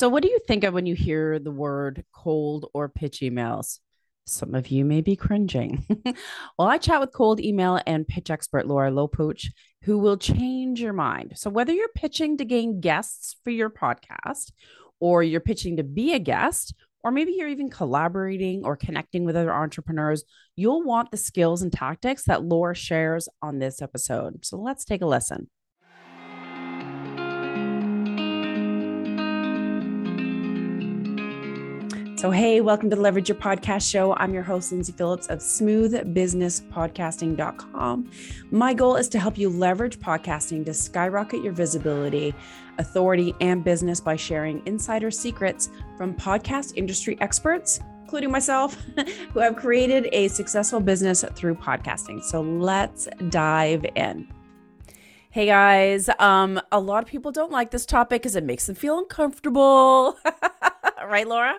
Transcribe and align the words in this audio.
So, 0.00 0.08
what 0.08 0.22
do 0.22 0.30
you 0.30 0.38
think 0.48 0.64
of 0.64 0.72
when 0.72 0.86
you 0.86 0.94
hear 0.94 1.38
the 1.38 1.50
word 1.50 2.06
cold 2.14 2.70
or 2.72 2.88
pitch 2.88 3.20
emails? 3.20 3.80
Some 4.24 4.54
of 4.54 4.68
you 4.68 4.82
may 4.82 5.02
be 5.02 5.14
cringing. 5.14 5.84
well, 6.58 6.68
I 6.68 6.78
chat 6.78 7.00
with 7.00 7.12
cold 7.12 7.38
email 7.38 7.78
and 7.86 8.08
pitch 8.08 8.30
expert 8.30 8.66
Laura 8.66 8.90
Lopuch, 8.90 9.48
who 9.82 9.98
will 9.98 10.16
change 10.16 10.80
your 10.80 10.94
mind. 10.94 11.34
So, 11.36 11.50
whether 11.50 11.74
you're 11.74 11.90
pitching 11.94 12.38
to 12.38 12.46
gain 12.46 12.80
guests 12.80 13.36
for 13.44 13.50
your 13.50 13.68
podcast, 13.68 14.52
or 15.00 15.22
you're 15.22 15.38
pitching 15.38 15.76
to 15.76 15.84
be 15.84 16.14
a 16.14 16.18
guest, 16.18 16.74
or 17.04 17.10
maybe 17.10 17.32
you're 17.32 17.48
even 17.48 17.68
collaborating 17.68 18.64
or 18.64 18.76
connecting 18.76 19.26
with 19.26 19.36
other 19.36 19.52
entrepreneurs, 19.52 20.24
you'll 20.56 20.82
want 20.82 21.10
the 21.10 21.18
skills 21.18 21.60
and 21.60 21.74
tactics 21.74 22.22
that 22.24 22.42
Laura 22.42 22.74
shares 22.74 23.28
on 23.42 23.58
this 23.58 23.82
episode. 23.82 24.46
So, 24.46 24.56
let's 24.56 24.86
take 24.86 25.02
a 25.02 25.06
listen. 25.06 25.50
So, 32.20 32.30
hey, 32.30 32.60
welcome 32.60 32.90
to 32.90 32.96
the 32.96 33.00
Leverage 33.00 33.30
Your 33.30 33.38
Podcast 33.38 33.90
Show. 33.90 34.14
I'm 34.16 34.34
your 34.34 34.42
host, 34.42 34.72
Lindsay 34.72 34.92
Phillips 34.92 35.26
of 35.28 35.38
smoothbusinesspodcasting.com. 35.38 38.10
My 38.50 38.74
goal 38.74 38.96
is 38.96 39.08
to 39.08 39.18
help 39.18 39.38
you 39.38 39.48
leverage 39.48 39.98
podcasting 39.98 40.66
to 40.66 40.74
skyrocket 40.74 41.42
your 41.42 41.54
visibility, 41.54 42.34
authority, 42.76 43.34
and 43.40 43.64
business 43.64 44.02
by 44.02 44.16
sharing 44.16 44.60
insider 44.66 45.10
secrets 45.10 45.70
from 45.96 46.14
podcast 46.14 46.74
industry 46.76 47.16
experts, 47.22 47.80
including 48.02 48.30
myself, 48.30 48.74
who 49.32 49.40
have 49.40 49.56
created 49.56 50.06
a 50.12 50.28
successful 50.28 50.80
business 50.80 51.24
through 51.34 51.54
podcasting. 51.54 52.22
So, 52.22 52.42
let's 52.42 53.08
dive 53.30 53.86
in. 53.94 54.28
Hey 55.30 55.46
guys, 55.46 56.10
um, 56.18 56.60
a 56.70 56.80
lot 56.80 57.02
of 57.02 57.08
people 57.08 57.32
don't 57.32 57.52
like 57.52 57.70
this 57.70 57.86
topic 57.86 58.20
because 58.20 58.36
it 58.36 58.44
makes 58.44 58.66
them 58.66 58.74
feel 58.74 58.98
uncomfortable. 58.98 60.18
right, 61.08 61.26
Laura? 61.26 61.58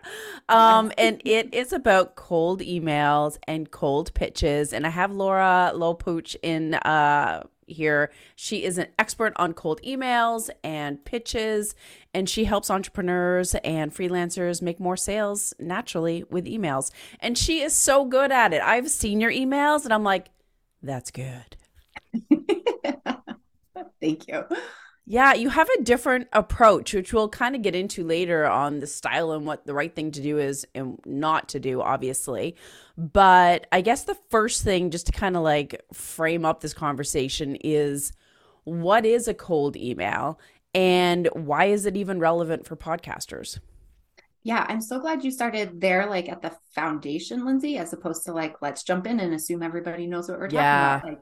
Um, 0.50 0.92
and 0.98 1.22
it 1.26 1.54
is 1.54 1.74
about 1.74 2.16
cold 2.16 2.62
emails 2.62 3.38
and 3.48 3.70
cold 3.72 4.14
pitches. 4.14 4.74
And 4.74 4.86
I 4.86 4.90
have 4.90 5.12
Laura 5.12 5.72
Lopuch 5.74 6.36
in 6.44 6.76
uh, 6.76 7.44
here. 7.68 8.12
She 8.36 8.64
is 8.64 8.78
an 8.78 8.88
expert 9.00 9.34
on 9.38 9.54
cold 9.54 9.82
emails 9.84 10.50
and 10.64 11.04
pitches, 11.04 11.76
and 12.14 12.30
she 12.30 12.44
helps 12.44 12.70
entrepreneurs 12.70 13.56
and 13.64 13.94
freelancers 13.94 14.62
make 14.62 14.80
more 14.80 14.98
sales 14.98 15.54
naturally 15.60 16.24
with 16.30 16.46
emails. 16.46 16.92
And 17.20 17.38
she 17.38 17.62
is 17.62 17.74
so 17.74 18.06
good 18.06 18.32
at 18.32 18.54
it. 18.54 18.62
I've 18.62 18.90
seen 18.90 19.20
your 19.20 19.32
emails, 19.32 19.86
and 19.86 19.94
I'm 19.94 20.04
like, 20.04 20.28
that's 20.84 21.12
good. 21.12 21.58
Thank 24.02 24.28
you. 24.28 24.46
Yeah, 25.06 25.34
you 25.34 25.50
have 25.50 25.68
a 25.78 25.82
different 25.82 26.28
approach, 26.32 26.94
which 26.94 27.12
we'll 27.12 27.28
kind 27.28 27.56
of 27.56 27.64
get 27.64 27.76
into 27.76 28.04
later 28.04 28.46
on 28.46 28.80
the 28.80 28.88
style 28.88 29.32
and 29.32 29.46
what 29.46 29.66
the 29.66 29.74
right 29.74 29.94
thing 29.94 30.12
to 30.12 30.22
do 30.22 30.38
is 30.38 30.66
and 30.76 31.00
not 31.06 31.50
to 31.50 31.60
do, 31.60 31.82
obviously. 31.82 32.56
But 32.98 33.68
I 33.72 33.82
guess 33.82 34.04
the 34.04 34.18
first 34.30 34.64
thing, 34.64 34.92
just 34.92 35.08
to 35.08 35.12
kind 35.12 35.36
of 35.36 35.44
like 35.44 35.82
frame 35.92 36.46
up 36.46 36.62
this 36.62 36.74
conversation, 36.74 37.58
is 37.58 38.14
what 38.64 39.06
is 39.06 39.28
a 39.28 39.34
cold 39.34 39.76
email 39.76 40.40
and 40.74 41.28
why 41.34 41.66
is 41.66 41.86
it 41.86 41.98
even 41.98 42.20
relevant 42.20 42.66
for 42.66 42.76
podcasters? 42.76 43.60
Yeah, 44.44 44.66
I'm 44.70 44.82
so 44.82 45.00
glad 45.00 45.24
you 45.24 45.32
started 45.32 45.82
there, 45.82 46.08
like 46.08 46.30
at 46.30 46.42
the 46.42 46.52
foundation, 46.74 47.46
Lindsay, 47.46 47.78
as 47.78 47.94
opposed 47.94 48.24
to 48.26 48.34
like, 48.34 48.62
let's 48.62 48.84
jump 48.84 49.06
in 49.06 49.20
and 49.20 49.34
assume 49.34 49.62
everybody 49.62 50.08
knows 50.08 50.30
what 50.30 50.40
we're 50.40 50.48
talking 50.48 50.60
yeah. 50.60 50.98
about. 50.98 51.10
Like, 51.10 51.20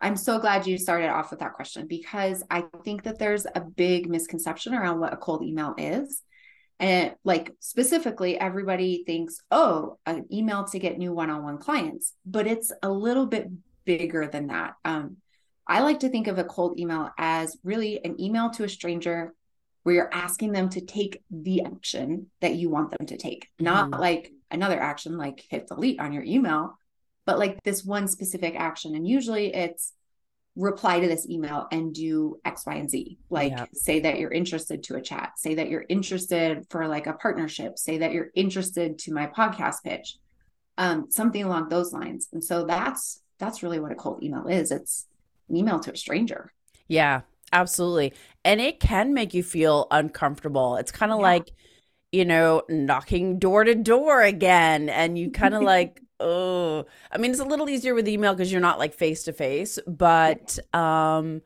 I'm 0.00 0.16
so 0.16 0.38
glad 0.38 0.66
you 0.66 0.78
started 0.78 1.08
off 1.08 1.30
with 1.30 1.40
that 1.40 1.54
question 1.54 1.86
because 1.86 2.42
I 2.50 2.64
think 2.84 3.02
that 3.02 3.18
there's 3.18 3.46
a 3.54 3.60
big 3.60 4.08
misconception 4.08 4.74
around 4.74 5.00
what 5.00 5.12
a 5.12 5.18
cold 5.18 5.42
email 5.42 5.74
is. 5.76 6.22
And 6.78 7.14
like 7.24 7.54
specifically, 7.60 8.40
everybody 8.40 9.04
thinks, 9.04 9.38
oh, 9.50 9.98
an 10.06 10.24
email 10.32 10.64
to 10.64 10.78
get 10.78 10.96
new 10.96 11.12
one 11.12 11.28
on 11.28 11.44
one 11.44 11.58
clients, 11.58 12.14
but 12.24 12.46
it's 12.46 12.72
a 12.82 12.90
little 12.90 13.26
bit 13.26 13.48
bigger 13.84 14.26
than 14.26 14.46
that. 14.46 14.74
Um, 14.84 15.18
I 15.66 15.80
like 15.80 16.00
to 16.00 16.08
think 16.08 16.26
of 16.26 16.38
a 16.38 16.44
cold 16.44 16.80
email 16.80 17.10
as 17.18 17.56
really 17.62 18.02
an 18.04 18.18
email 18.20 18.50
to 18.50 18.64
a 18.64 18.68
stranger 18.68 19.34
where 19.82 19.94
you're 19.94 20.14
asking 20.14 20.52
them 20.52 20.68
to 20.70 20.80
take 20.80 21.22
the 21.30 21.62
action 21.62 22.26
that 22.40 22.54
you 22.54 22.70
want 22.70 22.90
them 22.90 23.06
to 23.06 23.16
take, 23.16 23.48
not 23.58 23.90
mm-hmm. 23.90 24.00
like 24.00 24.32
another 24.50 24.80
action 24.80 25.16
like 25.16 25.44
hit 25.48 25.66
delete 25.68 26.00
on 26.00 26.12
your 26.12 26.24
email, 26.24 26.78
but 27.30 27.38
like 27.38 27.62
this 27.62 27.84
one 27.84 28.08
specific 28.08 28.56
action. 28.56 28.96
And 28.96 29.06
usually 29.06 29.54
it's 29.54 29.92
reply 30.56 30.98
to 30.98 31.06
this 31.06 31.28
email 31.30 31.68
and 31.70 31.94
do 31.94 32.40
X, 32.44 32.66
Y, 32.66 32.74
and 32.74 32.90
Z. 32.90 33.20
Like 33.30 33.52
yeah. 33.52 33.66
say 33.72 34.00
that 34.00 34.18
you're 34.18 34.32
interested 34.32 34.82
to 34.82 34.96
a 34.96 35.00
chat, 35.00 35.34
say 35.36 35.54
that 35.54 35.68
you're 35.68 35.84
interested 35.88 36.66
for 36.70 36.88
like 36.88 37.06
a 37.06 37.12
partnership, 37.12 37.78
say 37.78 37.98
that 37.98 38.10
you're 38.10 38.30
interested 38.34 38.98
to 38.98 39.12
my 39.12 39.28
podcast 39.28 39.84
pitch, 39.84 40.16
um, 40.76 41.06
something 41.08 41.44
along 41.44 41.68
those 41.68 41.92
lines. 41.92 42.26
And 42.32 42.42
so 42.42 42.64
that's 42.64 43.22
that's 43.38 43.62
really 43.62 43.78
what 43.78 43.92
a 43.92 43.94
cold 43.94 44.24
email 44.24 44.48
is. 44.48 44.72
It's 44.72 45.06
an 45.48 45.56
email 45.56 45.78
to 45.78 45.92
a 45.92 45.96
stranger. 45.96 46.52
Yeah, 46.88 47.20
absolutely. 47.52 48.12
And 48.44 48.60
it 48.60 48.80
can 48.80 49.14
make 49.14 49.34
you 49.34 49.44
feel 49.44 49.86
uncomfortable. 49.92 50.78
It's 50.78 50.90
kind 50.90 51.12
of 51.12 51.20
yeah. 51.20 51.26
like, 51.26 51.52
you 52.10 52.24
know, 52.24 52.62
knocking 52.68 53.38
door 53.38 53.62
to 53.62 53.76
door 53.76 54.20
again. 54.20 54.88
And 54.88 55.16
you 55.16 55.30
kind 55.30 55.54
of 55.54 55.62
like, 55.76 56.02
oh. 56.20 56.86
I 57.10 57.18
mean 57.18 57.30
it's 57.30 57.40
a 57.40 57.44
little 57.44 57.68
easier 57.68 57.94
with 57.94 58.08
email 58.08 58.34
because 58.34 58.52
you're 58.52 58.60
not 58.60 58.78
like 58.78 58.94
face 58.94 59.24
to 59.24 59.32
face 59.32 59.78
but 59.86 60.58
um 60.74 61.42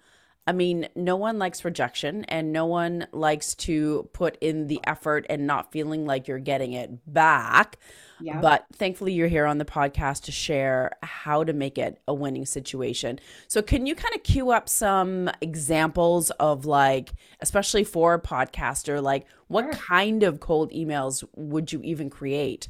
i 0.46 0.52
mean 0.52 0.88
no 0.94 1.16
one 1.16 1.38
likes 1.38 1.64
rejection 1.64 2.24
and 2.24 2.52
no 2.52 2.66
one 2.66 3.06
likes 3.12 3.54
to 3.54 4.08
put 4.12 4.36
in 4.40 4.66
the 4.66 4.80
effort 4.84 5.24
and 5.30 5.46
not 5.46 5.72
feeling 5.72 6.04
like 6.04 6.28
you're 6.28 6.38
getting 6.38 6.72
it 6.72 6.90
back. 7.12 7.78
Yeah. 8.20 8.40
but 8.40 8.64
thankfully 8.72 9.12
you're 9.12 9.28
here 9.28 9.44
on 9.44 9.58
the 9.58 9.64
podcast 9.64 10.22
to 10.22 10.32
share 10.32 10.92
how 11.02 11.42
to 11.42 11.52
make 11.52 11.76
it 11.76 12.00
a 12.06 12.14
winning 12.14 12.46
situation. 12.46 13.18
So 13.48 13.60
can 13.60 13.86
you 13.86 13.94
kind 13.96 14.14
of 14.14 14.22
cue 14.22 14.50
up 14.50 14.68
some 14.68 15.30
examples 15.40 16.30
of 16.30 16.64
like 16.64 17.12
especially 17.40 17.84
for 17.84 18.14
a 18.14 18.20
podcaster 18.20 19.02
like 19.02 19.26
what 19.48 19.64
sure. 19.64 19.72
kind 19.72 20.22
of 20.22 20.40
cold 20.40 20.70
emails 20.72 21.24
would 21.34 21.72
you 21.72 21.80
even 21.82 22.08
create 22.08 22.68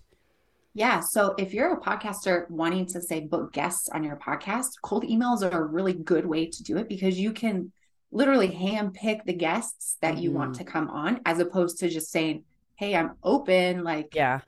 yeah. 0.75 1.01
So 1.01 1.35
if 1.39 1.55
you're 1.55 1.73
a 1.73 1.81
podcaster 1.81 2.51
wanting 2.51 2.87
to 2.87 3.01
say 3.01 3.21
book 3.21 3.53
guests 3.53 3.89
on 3.89 4.03
your 4.03 4.17
podcast, 4.17 4.71
cold 4.83 5.05
emails 5.05 5.43
are 5.43 5.63
a 5.63 5.65
really 5.65 5.93
good 5.93 6.27
way 6.27 6.47
to 6.47 6.63
do 6.65 6.79
it 6.79 6.89
because 6.89 7.19
you 7.19 7.33
can 7.33 7.71
literally 8.11 8.49
hand 8.49 8.93
pick 8.95 9.25
the 9.25 9.33
guests 9.33 9.97
that 10.03 10.19
you 10.19 10.33
want 10.33 10.53
mm-hmm. 10.53 10.65
to 10.65 10.71
come 10.71 10.91
on 10.91 11.21
as 11.25 11.39
opposed 11.39 11.79
to 11.79 11.89
just 11.89 12.11
saying, 12.11 12.43
Hey, 12.75 12.97
I'm 12.97 13.13
open. 13.23 13.85
Like, 13.85 14.17
yeah, 14.17 14.41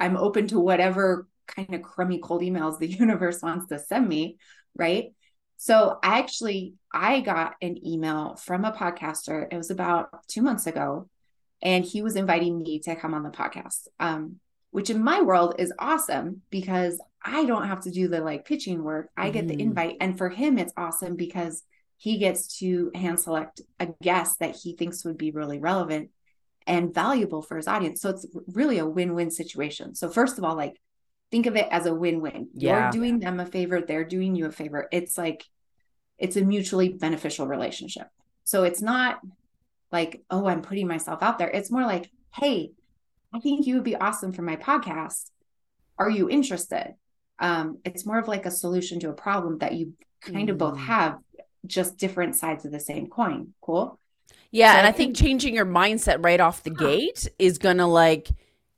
I'm 0.00 0.16
open 0.16 0.48
to 0.48 0.58
whatever 0.58 1.28
kind 1.46 1.74
of 1.74 1.82
crummy 1.82 2.18
cold 2.18 2.40
emails 2.40 2.78
the 2.78 2.86
universe 2.90 3.42
wants 3.42 3.66
to 3.66 3.78
send 3.78 4.08
me. 4.08 4.38
Right. 4.74 5.12
So 5.58 5.98
I 6.02 6.18
actually 6.20 6.74
I 6.92 7.20
got 7.20 7.54
an 7.60 7.86
email 7.86 8.36
from 8.36 8.64
a 8.64 8.72
podcaster. 8.72 9.46
It 9.50 9.56
was 9.56 9.70
about 9.70 10.26
two 10.26 10.40
months 10.40 10.66
ago, 10.66 11.08
and 11.60 11.84
he 11.84 12.00
was 12.00 12.16
inviting 12.16 12.58
me 12.58 12.78
to 12.80 12.96
come 12.96 13.12
on 13.12 13.22
the 13.22 13.30
podcast. 13.30 13.88
Um, 14.00 14.40
which 14.76 14.90
in 14.90 15.02
my 15.02 15.22
world 15.22 15.54
is 15.58 15.72
awesome 15.78 16.42
because 16.50 17.00
I 17.24 17.46
don't 17.46 17.66
have 17.66 17.80
to 17.84 17.90
do 17.90 18.08
the 18.08 18.20
like 18.20 18.44
pitching 18.44 18.84
work. 18.84 19.08
I 19.16 19.30
get 19.30 19.46
mm-hmm. 19.46 19.56
the 19.56 19.62
invite. 19.62 19.96
And 20.02 20.18
for 20.18 20.28
him, 20.28 20.58
it's 20.58 20.74
awesome 20.76 21.16
because 21.16 21.62
he 21.96 22.18
gets 22.18 22.58
to 22.58 22.90
hand 22.94 23.18
select 23.18 23.62
a 23.80 23.88
guest 24.02 24.40
that 24.40 24.54
he 24.54 24.76
thinks 24.76 25.02
would 25.02 25.16
be 25.16 25.30
really 25.30 25.58
relevant 25.58 26.10
and 26.66 26.92
valuable 26.92 27.40
for 27.40 27.56
his 27.56 27.66
audience. 27.66 28.02
So 28.02 28.10
it's 28.10 28.26
really 28.48 28.76
a 28.76 28.84
win 28.84 29.14
win 29.14 29.30
situation. 29.30 29.94
So, 29.94 30.10
first 30.10 30.36
of 30.36 30.44
all, 30.44 30.56
like 30.56 30.78
think 31.30 31.46
of 31.46 31.56
it 31.56 31.68
as 31.70 31.86
a 31.86 31.94
win 31.94 32.20
win. 32.20 32.48
Yeah. 32.52 32.82
You're 32.82 32.90
doing 32.90 33.18
them 33.18 33.40
a 33.40 33.46
favor, 33.46 33.80
they're 33.80 34.04
doing 34.04 34.34
you 34.36 34.44
a 34.44 34.52
favor. 34.52 34.88
It's 34.92 35.16
like, 35.16 35.46
it's 36.18 36.36
a 36.36 36.42
mutually 36.42 36.90
beneficial 36.90 37.46
relationship. 37.46 38.08
So 38.44 38.64
it's 38.64 38.82
not 38.82 39.20
like, 39.90 40.22
oh, 40.28 40.46
I'm 40.46 40.60
putting 40.60 40.86
myself 40.86 41.22
out 41.22 41.38
there. 41.38 41.48
It's 41.48 41.70
more 41.70 41.86
like, 41.86 42.10
hey, 42.34 42.72
I 43.36 43.40
think 43.40 43.66
you 43.66 43.74
would 43.74 43.84
be 43.84 43.96
awesome 43.96 44.32
for 44.32 44.40
my 44.40 44.56
podcast. 44.56 45.30
Are 45.98 46.08
you 46.08 46.30
interested? 46.30 46.94
Um, 47.38 47.78
it's 47.84 48.06
more 48.06 48.18
of 48.18 48.28
like 48.28 48.46
a 48.46 48.50
solution 48.50 48.98
to 49.00 49.10
a 49.10 49.12
problem 49.12 49.58
that 49.58 49.74
you 49.74 49.92
kind 50.22 50.48
mm. 50.48 50.52
of 50.52 50.58
both 50.58 50.76
mm. 50.76 50.86
have, 50.86 51.18
just 51.66 51.98
different 51.98 52.34
sides 52.34 52.64
of 52.64 52.72
the 52.72 52.80
same 52.80 53.08
coin. 53.08 53.52
Cool. 53.60 53.98
Yeah. 54.50 54.72
So 54.72 54.78
and 54.78 54.86
I 54.86 54.92
think, 54.92 55.16
think 55.18 55.28
changing 55.28 55.54
your 55.54 55.66
mindset 55.66 56.24
right 56.24 56.40
off 56.40 56.62
the 56.62 56.70
gate 56.70 57.28
is 57.38 57.58
going 57.58 57.76
to 57.76 57.86
like, 57.86 58.28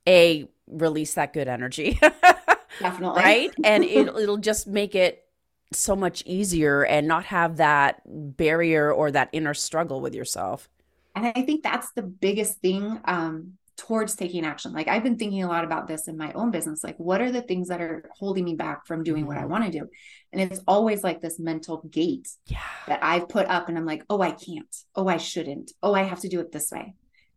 A, 0.05 0.49
release 0.67 1.13
that 1.13 1.31
good 1.31 1.47
energy. 1.47 1.97
Definitely. 2.79 3.21
Right. 3.21 3.51
And 3.63 3.85
it, 3.85 4.07
it'll 4.17 4.37
just 4.37 4.67
make 4.67 4.93
it 4.93 5.23
so 5.71 5.95
much 5.95 6.21
easier 6.25 6.83
and 6.83 7.07
not 7.07 7.25
have 7.25 7.57
that 7.57 8.01
barrier 8.05 8.91
or 8.91 9.11
that 9.11 9.29
inner 9.31 9.53
struggle 9.53 10.01
with 10.01 10.15
yourself. 10.15 10.67
And 11.15 11.31
I 11.33 11.43
think 11.43 11.63
that's 11.63 11.91
the 11.91 12.01
biggest 12.01 12.59
thing 12.59 12.99
um, 13.05 13.53
towards 13.79 14.15
taking 14.15 14.45
action. 14.45 14.73
Like 14.73 14.89
I've 14.89 15.03
been 15.03 15.17
thinking 15.17 15.41
a 15.41 15.47
lot 15.47 15.63
about 15.63 15.87
this 15.87 16.09
in 16.09 16.17
my 16.17 16.33
own 16.33 16.51
business. 16.51 16.83
Like, 16.83 16.97
what 16.97 17.21
are 17.21 17.31
the 17.31 17.41
things 17.41 17.69
that 17.69 17.79
are 17.79 18.09
holding 18.13 18.43
me 18.43 18.53
back 18.53 18.85
from 18.85 19.03
doing 19.03 19.25
what 19.25 19.37
I 19.37 19.41
mm-hmm. 19.41 19.51
want 19.51 19.65
to 19.65 19.71
do? 19.71 19.87
And 20.33 20.41
it's 20.41 20.59
always 20.67 21.01
like 21.01 21.21
this 21.21 21.39
mental 21.39 21.83
gate 21.89 22.27
yeah. 22.45 22.59
that 22.87 22.99
I've 23.01 23.29
put 23.29 23.47
up, 23.47 23.69
and 23.69 23.77
I'm 23.77 23.85
like, 23.85 24.03
oh, 24.09 24.21
I 24.21 24.31
can't. 24.31 24.75
Oh, 24.95 25.07
I 25.07 25.17
shouldn't. 25.17 25.71
Oh, 25.81 25.93
I 25.93 26.03
have 26.03 26.19
to 26.19 26.27
do 26.27 26.41
it 26.41 26.51
this 26.51 26.71
way. 26.71 26.93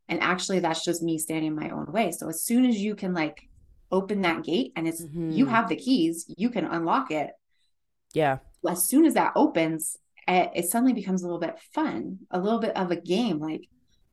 And 0.08 0.20
actually, 0.20 0.58
that's 0.58 0.84
just 0.84 1.02
me 1.02 1.16
standing 1.16 1.52
in 1.52 1.56
my 1.56 1.70
own 1.70 1.86
way. 1.92 2.10
So 2.10 2.28
as 2.28 2.42
soon 2.42 2.66
as 2.66 2.76
you 2.76 2.96
can 2.96 3.14
like 3.14 3.48
open 3.92 4.22
that 4.22 4.42
gate 4.42 4.72
and 4.74 4.88
it's 4.88 5.02
mm-hmm. 5.02 5.30
you 5.30 5.46
have 5.46 5.68
the 5.68 5.76
keys, 5.76 6.26
you 6.36 6.50
can 6.50 6.64
unlock 6.64 7.12
it. 7.12 7.30
Yeah. 8.12 8.38
As 8.68 8.88
soon 8.88 9.06
as 9.06 9.14
that 9.14 9.32
opens, 9.36 9.96
it, 10.26 10.50
it 10.54 10.64
suddenly 10.66 10.92
becomes 10.92 11.22
a 11.22 11.26
little 11.26 11.40
bit 11.40 11.58
fun, 11.72 12.18
a 12.30 12.40
little 12.40 12.58
bit 12.58 12.76
of 12.76 12.90
a 12.90 12.96
game. 12.96 13.38
Like, 13.38 13.68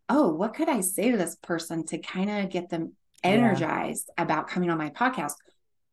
oh, 0.09 0.33
what 0.33 0.55
could 0.55 0.67
I 0.67 0.81
say 0.81 1.11
to 1.11 1.17
this 1.17 1.35
person 1.35 1.85
to 1.87 1.99
kind 1.99 2.29
of 2.29 2.49
get 2.49 2.69
them 2.69 2.93
energized 3.23 4.09
yeah. 4.17 4.23
about 4.23 4.49
coming 4.49 4.69
on 4.69 4.77
my 4.77 4.89
podcast? 4.89 5.33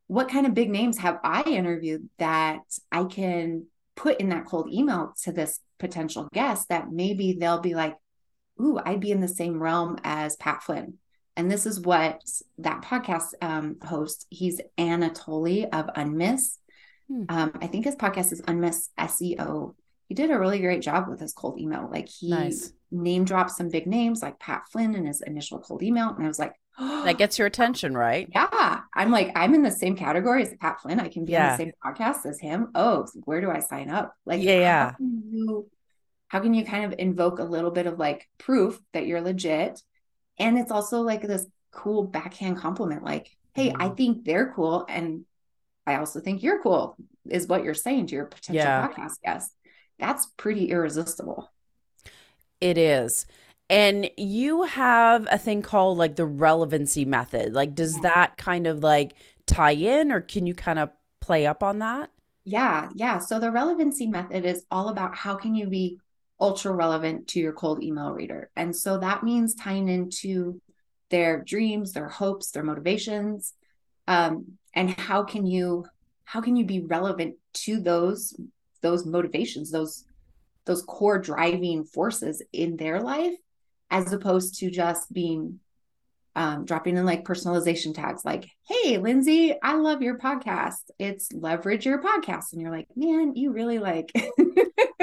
What 0.08 0.30
kind 0.30 0.46
of 0.46 0.54
big 0.54 0.70
names 0.70 0.98
have 0.98 1.18
I 1.22 1.42
interviewed 1.42 2.08
that 2.18 2.62
I 2.90 3.04
can 3.04 3.66
put 3.94 4.20
in 4.20 4.30
that 4.30 4.46
cold 4.46 4.72
email 4.72 5.12
to 5.24 5.32
this 5.32 5.60
potential 5.78 6.28
guest 6.32 6.68
that 6.68 6.90
maybe 6.90 7.34
they'll 7.34 7.60
be 7.60 7.74
like, 7.74 7.96
ooh, 8.60 8.78
I'd 8.84 9.00
be 9.00 9.10
in 9.10 9.20
the 9.20 9.28
same 9.28 9.62
realm 9.62 9.98
as 10.04 10.36
Pat 10.36 10.62
Flynn. 10.62 10.94
And 11.36 11.50
this 11.50 11.66
is 11.66 11.80
what 11.80 12.22
that 12.58 12.82
podcast 12.82 13.34
um, 13.42 13.76
host, 13.82 14.26
he's 14.30 14.60
Anatoly 14.78 15.68
of 15.70 15.86
Unmiss. 15.94 16.56
Hmm. 17.08 17.24
Um, 17.28 17.52
I 17.60 17.66
think 17.66 17.84
his 17.84 17.96
podcast 17.96 18.32
is 18.32 18.40
Unmiss 18.42 18.88
SEO. 18.98 19.74
He 20.08 20.14
did 20.14 20.30
a 20.30 20.38
really 20.38 20.60
great 20.60 20.82
job 20.82 21.08
with 21.08 21.20
his 21.20 21.34
cold 21.34 21.60
email. 21.60 21.88
Like 21.90 22.08
he 22.08 22.30
nice. 22.30 22.72
Name 22.90 23.24
dropped 23.24 23.50
some 23.52 23.68
big 23.68 23.86
names 23.86 24.22
like 24.22 24.38
Pat 24.38 24.64
Flynn 24.70 24.94
in 24.94 25.06
his 25.06 25.20
initial 25.20 25.58
cold 25.58 25.82
email. 25.82 26.10
And 26.10 26.24
I 26.24 26.28
was 26.28 26.38
like, 26.38 26.54
that 26.78 27.18
gets 27.18 27.38
your 27.38 27.46
attention, 27.48 27.96
right? 27.96 28.28
Yeah. 28.34 28.80
I'm 28.94 29.10
like, 29.10 29.32
I'm 29.34 29.54
in 29.54 29.62
the 29.62 29.70
same 29.70 29.96
category 29.96 30.42
as 30.42 30.54
Pat 30.60 30.80
Flynn. 30.80 31.00
I 31.00 31.08
can 31.08 31.24
be 31.24 31.32
yeah. 31.32 31.52
in 31.52 31.58
the 31.58 31.64
same 31.64 31.72
podcast 31.84 32.26
as 32.26 32.40
him. 32.40 32.70
Oh, 32.74 33.06
where 33.24 33.40
do 33.40 33.50
I 33.50 33.60
sign 33.60 33.90
up? 33.90 34.14
Like, 34.24 34.42
yeah, 34.42 34.58
yeah. 34.58 34.90
How 34.90 34.96
can, 34.96 35.22
you, 35.32 35.70
how 36.28 36.40
can 36.40 36.54
you 36.54 36.64
kind 36.64 36.84
of 36.84 36.98
invoke 36.98 37.38
a 37.38 37.44
little 37.44 37.70
bit 37.70 37.86
of 37.86 37.98
like 37.98 38.28
proof 38.38 38.80
that 38.92 39.06
you're 39.06 39.20
legit? 39.20 39.80
And 40.38 40.58
it's 40.58 40.70
also 40.70 41.00
like 41.00 41.22
this 41.22 41.46
cool 41.72 42.04
backhand 42.04 42.58
compliment, 42.58 43.02
like, 43.02 43.30
hey, 43.54 43.70
mm-hmm. 43.70 43.82
I 43.82 43.88
think 43.90 44.24
they're 44.24 44.52
cool. 44.54 44.84
And 44.88 45.24
I 45.86 45.96
also 45.96 46.20
think 46.20 46.42
you're 46.42 46.62
cool, 46.62 46.96
is 47.28 47.46
what 47.46 47.64
you're 47.64 47.74
saying 47.74 48.08
to 48.08 48.14
your 48.14 48.26
potential 48.26 48.56
yeah. 48.56 48.86
podcast 48.86 49.20
guest. 49.22 49.52
That's 49.98 50.26
pretty 50.36 50.70
irresistible. 50.70 51.50
It 52.60 52.78
is. 52.78 53.26
And 53.68 54.10
you 54.16 54.62
have 54.62 55.26
a 55.30 55.38
thing 55.38 55.62
called 55.62 55.98
like 55.98 56.16
the 56.16 56.24
relevancy 56.24 57.04
method. 57.04 57.52
Like, 57.52 57.74
does 57.74 58.00
that 58.00 58.36
kind 58.36 58.66
of 58.66 58.82
like 58.82 59.14
tie 59.46 59.72
in, 59.72 60.12
or 60.12 60.20
can 60.20 60.46
you 60.46 60.54
kind 60.54 60.78
of 60.78 60.90
play 61.20 61.46
up 61.46 61.62
on 61.62 61.80
that? 61.80 62.10
Yeah, 62.44 62.90
yeah. 62.94 63.18
So 63.18 63.40
the 63.40 63.50
relevancy 63.50 64.06
method 64.06 64.44
is 64.44 64.64
all 64.70 64.88
about 64.88 65.16
how 65.16 65.34
can 65.34 65.54
you 65.54 65.66
be 65.68 65.98
ultra 66.40 66.72
relevant 66.72 67.28
to 67.28 67.40
your 67.40 67.52
cold 67.52 67.82
email 67.82 68.12
reader. 68.12 68.50
And 68.56 68.74
so 68.74 68.98
that 68.98 69.24
means 69.24 69.54
tying 69.54 69.88
into 69.88 70.60
their 71.10 71.42
dreams, 71.42 71.92
their 71.92 72.08
hopes, 72.08 72.50
their 72.50 72.62
motivations. 72.62 73.54
Um, 74.06 74.58
and 74.74 74.90
how 74.90 75.24
can 75.24 75.46
you 75.46 75.86
how 76.24 76.40
can 76.40 76.56
you 76.56 76.64
be 76.64 76.80
relevant 76.80 77.36
to 77.54 77.80
those 77.80 78.38
those 78.82 79.06
motivations, 79.06 79.70
those 79.70 80.04
those 80.66 80.82
core 80.82 81.18
driving 81.18 81.84
forces 81.84 82.42
in 82.52 82.76
their 82.76 83.00
life 83.00 83.34
as 83.90 84.12
opposed 84.12 84.58
to 84.58 84.70
just 84.70 85.12
being 85.12 85.60
um, 86.36 86.66
dropping 86.66 86.98
in 86.98 87.06
like 87.06 87.24
personalization 87.24 87.94
tags 87.94 88.22
like, 88.22 88.50
hey, 88.68 88.98
Lindsay, 88.98 89.54
I 89.62 89.76
love 89.76 90.02
your 90.02 90.18
podcast. 90.18 90.90
It's 90.98 91.32
leverage 91.32 91.86
your 91.86 92.02
podcast. 92.02 92.52
And 92.52 92.60
you're 92.60 92.70
like, 92.70 92.88
man, 92.94 93.36
you 93.36 93.52
really 93.52 93.78
like, 93.78 94.12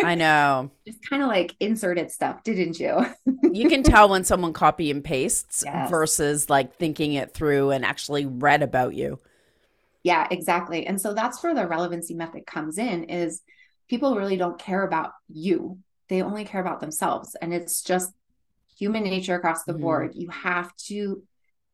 I 0.04 0.14
know. 0.14 0.70
Just 0.86 1.10
kind 1.10 1.24
of 1.24 1.30
like 1.30 1.56
inserted 1.60 2.12
stuff, 2.12 2.44
didn't 2.44 2.80
you? 2.80 3.04
you 3.52 3.68
can 3.68 3.82
tell 3.82 4.10
when 4.10 4.24
someone 4.24 4.54
copy 4.54 4.92
and 4.92 5.04
pastes 5.04 5.64
yes. 5.66 5.90
versus 5.90 6.52
like 6.52 6.76
thinking 6.76 7.14
it 7.14 7.34
through 7.34 7.72
and 7.72 7.84
actually 7.84 8.28
read 8.28 8.62
about 8.62 8.94
you. 8.94 9.20
Yeah, 10.04 10.28
exactly. 10.30 10.86
And 10.86 11.02
so 11.02 11.16
that's 11.16 11.42
where 11.42 11.56
the 11.56 11.66
relevancy 11.66 12.14
method 12.14 12.46
comes 12.46 12.78
in 12.78 13.06
is 13.06 13.42
people 13.94 14.16
really 14.16 14.38
don't 14.38 14.58
care 14.58 14.82
about 14.82 15.12
you. 15.30 15.78
They 16.10 16.24
only 16.24 16.46
care 16.46 16.62
about 16.62 16.80
themselves. 16.80 17.36
And 17.40 17.54
it's 17.54 17.84
just 17.84 18.12
human 18.76 19.04
nature 19.04 19.36
across 19.36 19.66
the 19.66 19.74
mm-hmm. 19.74 19.84
board. 19.84 20.16
You 20.16 20.30
have 20.30 20.76
to 20.88 21.22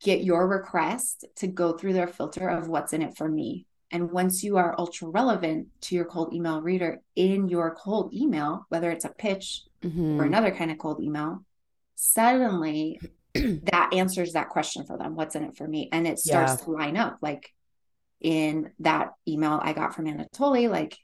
get 0.02 0.26
your 0.26 0.46
request 0.46 1.24
to 1.38 1.48
go 1.48 1.78
through 1.78 1.94
their 1.94 2.08
filter 2.08 2.50
of 2.50 2.68
what's 2.68 2.92
in 2.92 3.02
it 3.02 3.16
for 3.16 3.30
me. 3.30 3.68
And 3.90 4.12
once 4.12 4.44
you 4.44 4.58
are 4.58 4.76
ultra 4.78 5.08
relevant 5.08 5.68
to 5.84 5.96
your 5.96 6.04
cold 6.04 6.34
email 6.34 6.62
reader 6.62 7.00
in 7.16 7.48
your 7.48 7.74
cold 7.74 8.14
email, 8.14 8.66
whether 8.68 8.92
it's 8.92 9.06
a 9.06 9.16
pitch 9.18 9.62
mm-hmm. 9.82 10.20
or 10.20 10.26
another 10.26 10.52
kind 10.52 10.72
of 10.72 10.78
cold 10.78 11.02
email, 11.02 11.46
suddenly 11.96 13.00
that 13.34 13.94
answers 13.94 14.34
that 14.34 14.50
question 14.50 14.86
for 14.86 14.98
them 14.98 15.16
what's 15.16 15.38
in 15.38 15.46
it 15.46 15.56
for 15.56 15.66
me? 15.66 15.88
And 15.94 16.06
it 16.06 16.20
starts 16.20 16.60
yeah. 16.60 16.66
to 16.66 16.72
line 16.72 16.98
up. 16.98 17.20
Like 17.22 17.54
in 18.20 18.72
that 18.80 19.14
email 19.26 19.58
I 19.64 19.72
got 19.72 19.96
from 19.96 20.06
Anatoly, 20.06 20.70
like 20.70 20.98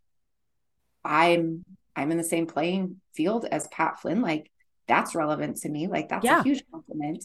I'm 1.05 1.63
I'm 1.95 2.11
in 2.11 2.17
the 2.17 2.23
same 2.23 2.47
playing 2.47 2.99
field 3.13 3.45
as 3.45 3.67
Pat 3.67 4.01
Flynn. 4.01 4.21
Like 4.21 4.51
that's 4.87 5.15
relevant 5.15 5.57
to 5.57 5.69
me. 5.69 5.87
Like 5.87 6.09
that's 6.09 6.25
yeah. 6.25 6.41
a 6.41 6.43
huge 6.43 6.63
compliment. 6.71 7.23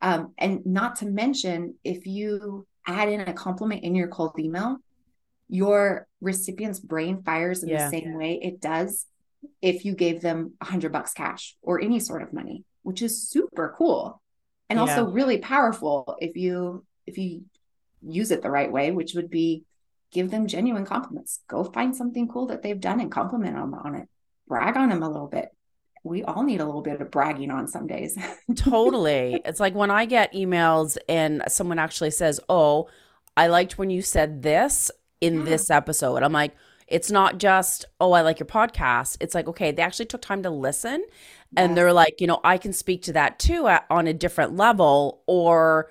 Um, 0.00 0.34
and 0.38 0.64
not 0.66 0.96
to 0.96 1.06
mention, 1.06 1.74
if 1.82 2.06
you 2.06 2.66
add 2.86 3.08
in 3.08 3.20
a 3.20 3.32
compliment 3.32 3.82
in 3.82 3.94
your 3.94 4.08
cold 4.08 4.38
email, 4.38 4.78
your 5.48 6.06
recipient's 6.20 6.80
brain 6.80 7.22
fires 7.22 7.62
in 7.62 7.70
yeah. 7.70 7.88
the 7.88 7.98
same 7.98 8.14
way 8.14 8.38
it 8.42 8.60
does 8.60 9.06
if 9.62 9.84
you 9.84 9.94
gave 9.94 10.20
them 10.20 10.52
a 10.60 10.64
hundred 10.64 10.92
bucks 10.92 11.12
cash 11.12 11.56
or 11.62 11.80
any 11.80 12.00
sort 12.00 12.22
of 12.22 12.32
money, 12.32 12.64
which 12.82 13.02
is 13.02 13.28
super 13.28 13.74
cool 13.76 14.20
and 14.68 14.76
yeah. 14.76 14.82
also 14.82 15.06
really 15.06 15.38
powerful 15.38 16.16
if 16.20 16.36
you 16.36 16.84
if 17.06 17.18
you 17.18 17.44
use 18.02 18.30
it 18.30 18.42
the 18.42 18.50
right 18.50 18.70
way, 18.70 18.90
which 18.90 19.14
would 19.14 19.30
be 19.30 19.64
give 20.16 20.30
them 20.30 20.46
genuine 20.46 20.86
compliments. 20.86 21.40
Go 21.46 21.62
find 21.62 21.94
something 21.94 22.26
cool 22.26 22.46
that 22.46 22.62
they've 22.62 22.80
done 22.80 23.00
and 23.00 23.12
compliment 23.12 23.54
them 23.54 23.74
on 23.74 23.94
it. 23.94 24.08
Brag 24.48 24.76
on 24.76 24.88
them 24.88 25.02
a 25.02 25.10
little 25.10 25.28
bit 25.28 25.50
we 26.06 26.22
all 26.22 26.44
need 26.44 26.60
a 26.60 26.64
little 26.64 26.82
bit 26.82 27.00
of 27.00 27.10
bragging 27.10 27.50
on 27.50 27.66
some 27.66 27.88
days. 27.88 28.16
totally. 28.56 29.40
It's 29.44 29.58
like 29.58 29.74
when 29.74 29.90
I 29.90 30.04
get 30.04 30.32
emails 30.32 30.96
and 31.08 31.42
someone 31.48 31.80
actually 31.80 32.12
says, 32.12 32.38
Oh, 32.48 32.88
I 33.36 33.48
liked 33.48 33.76
when 33.76 33.90
you 33.90 34.02
said 34.02 34.42
this 34.42 34.90
in 35.20 35.40
hmm. 35.40 35.44
this 35.44 35.68
episode. 35.68 36.22
I'm 36.22 36.32
like, 36.32 36.54
it's 36.86 37.10
not 37.10 37.38
just, 37.38 37.86
oh, 38.00 38.12
I 38.12 38.20
like 38.20 38.38
your 38.38 38.46
podcast. 38.46 39.16
It's 39.20 39.34
like, 39.34 39.48
okay, 39.48 39.72
they 39.72 39.82
actually 39.82 40.06
took 40.06 40.22
time 40.22 40.44
to 40.44 40.50
listen. 40.50 41.04
And 41.56 41.76
they're 41.76 41.92
like, 41.92 42.20
you 42.20 42.26
know, 42.28 42.40
I 42.44 42.58
can 42.58 42.72
speak 42.72 43.02
to 43.04 43.14
that 43.14 43.38
too 43.38 43.66
at, 43.66 43.86
on 43.90 44.06
a 44.06 44.12
different 44.12 44.56
level 44.56 45.22
or 45.26 45.90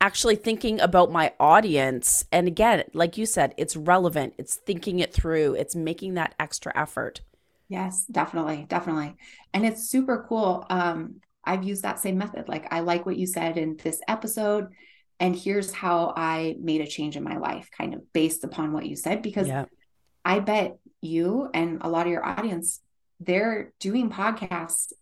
actually 0.00 0.36
thinking 0.36 0.80
about 0.80 1.10
my 1.10 1.32
audience. 1.40 2.24
And 2.30 2.46
again, 2.46 2.84
like 2.94 3.18
you 3.18 3.26
said, 3.26 3.54
it's 3.56 3.76
relevant, 3.76 4.34
it's 4.38 4.56
thinking 4.56 5.00
it 5.00 5.12
through, 5.12 5.54
it's 5.54 5.74
making 5.74 6.14
that 6.14 6.34
extra 6.38 6.72
effort. 6.76 7.20
Yes, 7.68 8.06
definitely, 8.06 8.66
definitely. 8.68 9.16
And 9.52 9.66
it's 9.66 9.90
super 9.90 10.24
cool. 10.28 10.64
Um, 10.70 11.16
I've 11.44 11.64
used 11.64 11.82
that 11.82 11.98
same 11.98 12.18
method. 12.18 12.48
Like 12.48 12.72
I 12.72 12.80
like 12.80 13.06
what 13.06 13.16
you 13.16 13.26
said 13.26 13.56
in 13.58 13.76
this 13.76 14.00
episode. 14.08 14.68
And 15.20 15.34
here's 15.34 15.72
how 15.72 16.14
I 16.16 16.56
made 16.60 16.80
a 16.80 16.86
change 16.86 17.16
in 17.16 17.24
my 17.24 17.36
life, 17.38 17.70
kind 17.76 17.92
of 17.94 18.12
based 18.12 18.44
upon 18.44 18.72
what 18.72 18.86
you 18.86 18.94
said, 18.94 19.20
because 19.20 19.48
yeah. 19.48 19.64
I 20.24 20.40
bet 20.40 20.78
you 21.00 21.50
and 21.52 21.78
a 21.80 21.88
lot 21.88 22.06
of 22.06 22.12
your 22.12 22.24
audience, 22.24 22.80
they're 23.18 23.72
doing 23.80 24.10
podcasts 24.10 24.92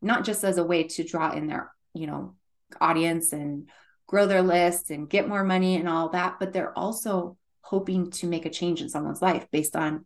not 0.00 0.24
just 0.24 0.44
as 0.44 0.58
a 0.58 0.64
way 0.64 0.84
to 0.84 1.04
draw 1.04 1.32
in 1.32 1.48
their, 1.48 1.72
you 1.92 2.06
know, 2.06 2.34
audience 2.80 3.32
and 3.32 3.68
grow 4.08 4.26
their 4.26 4.42
list 4.42 4.90
and 4.90 5.08
get 5.08 5.28
more 5.28 5.44
money 5.44 5.76
and 5.76 5.88
all 5.88 6.08
that, 6.08 6.40
but 6.40 6.52
they're 6.52 6.76
also 6.76 7.36
hoping 7.60 8.10
to 8.10 8.26
make 8.26 8.46
a 8.46 8.50
change 8.50 8.80
in 8.80 8.88
someone's 8.88 9.22
life 9.22 9.46
based 9.52 9.76
on 9.76 10.04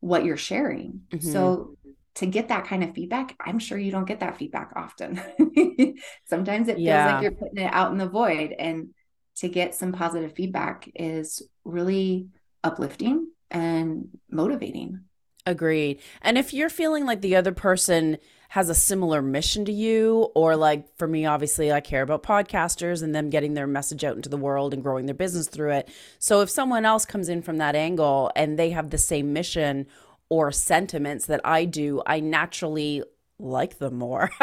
what 0.00 0.24
you're 0.24 0.36
sharing. 0.36 1.02
Mm-hmm. 1.10 1.32
So 1.32 1.78
to 2.16 2.26
get 2.26 2.48
that 2.48 2.66
kind 2.66 2.84
of 2.84 2.94
feedback, 2.94 3.36
I'm 3.40 3.60
sure 3.60 3.78
you 3.78 3.92
don't 3.92 4.06
get 4.06 4.20
that 4.20 4.36
feedback 4.36 4.72
often. 4.74 5.20
Sometimes 6.26 6.68
it 6.68 6.74
feels 6.74 6.86
yeah. 6.86 7.14
like 7.14 7.22
you're 7.22 7.32
putting 7.32 7.64
it 7.64 7.72
out 7.72 7.92
in 7.92 7.98
the 7.98 8.08
void. 8.08 8.52
And 8.58 8.90
to 9.36 9.48
get 9.48 9.74
some 9.74 9.92
positive 9.92 10.34
feedback 10.34 10.90
is 10.94 11.42
really 11.64 12.28
uplifting 12.62 13.28
and 13.50 14.08
motivating. 14.28 15.00
Agreed. 15.46 16.00
And 16.22 16.38
if 16.38 16.52
you're 16.52 16.70
feeling 16.70 17.04
like 17.04 17.20
the 17.20 17.36
other 17.36 17.52
person 17.52 18.18
has 18.54 18.68
a 18.68 18.74
similar 18.74 19.20
mission 19.20 19.64
to 19.64 19.72
you, 19.72 20.30
or 20.36 20.54
like 20.54 20.86
for 20.96 21.08
me, 21.08 21.26
obviously, 21.26 21.72
I 21.72 21.80
care 21.80 22.02
about 22.02 22.22
podcasters 22.22 23.02
and 23.02 23.12
them 23.12 23.28
getting 23.28 23.54
their 23.54 23.66
message 23.66 24.04
out 24.04 24.14
into 24.14 24.28
the 24.28 24.36
world 24.36 24.72
and 24.72 24.80
growing 24.80 25.06
their 25.06 25.14
business 25.16 25.48
through 25.48 25.72
it. 25.72 25.88
So 26.20 26.40
if 26.40 26.48
someone 26.48 26.84
else 26.86 27.04
comes 27.04 27.28
in 27.28 27.42
from 27.42 27.58
that 27.58 27.74
angle 27.74 28.30
and 28.36 28.56
they 28.56 28.70
have 28.70 28.90
the 28.90 28.96
same 28.96 29.32
mission 29.32 29.88
or 30.28 30.52
sentiments 30.52 31.26
that 31.26 31.40
I 31.44 31.64
do, 31.64 32.00
I 32.06 32.20
naturally 32.20 33.02
like 33.40 33.78
them 33.78 33.98
more. 33.98 34.30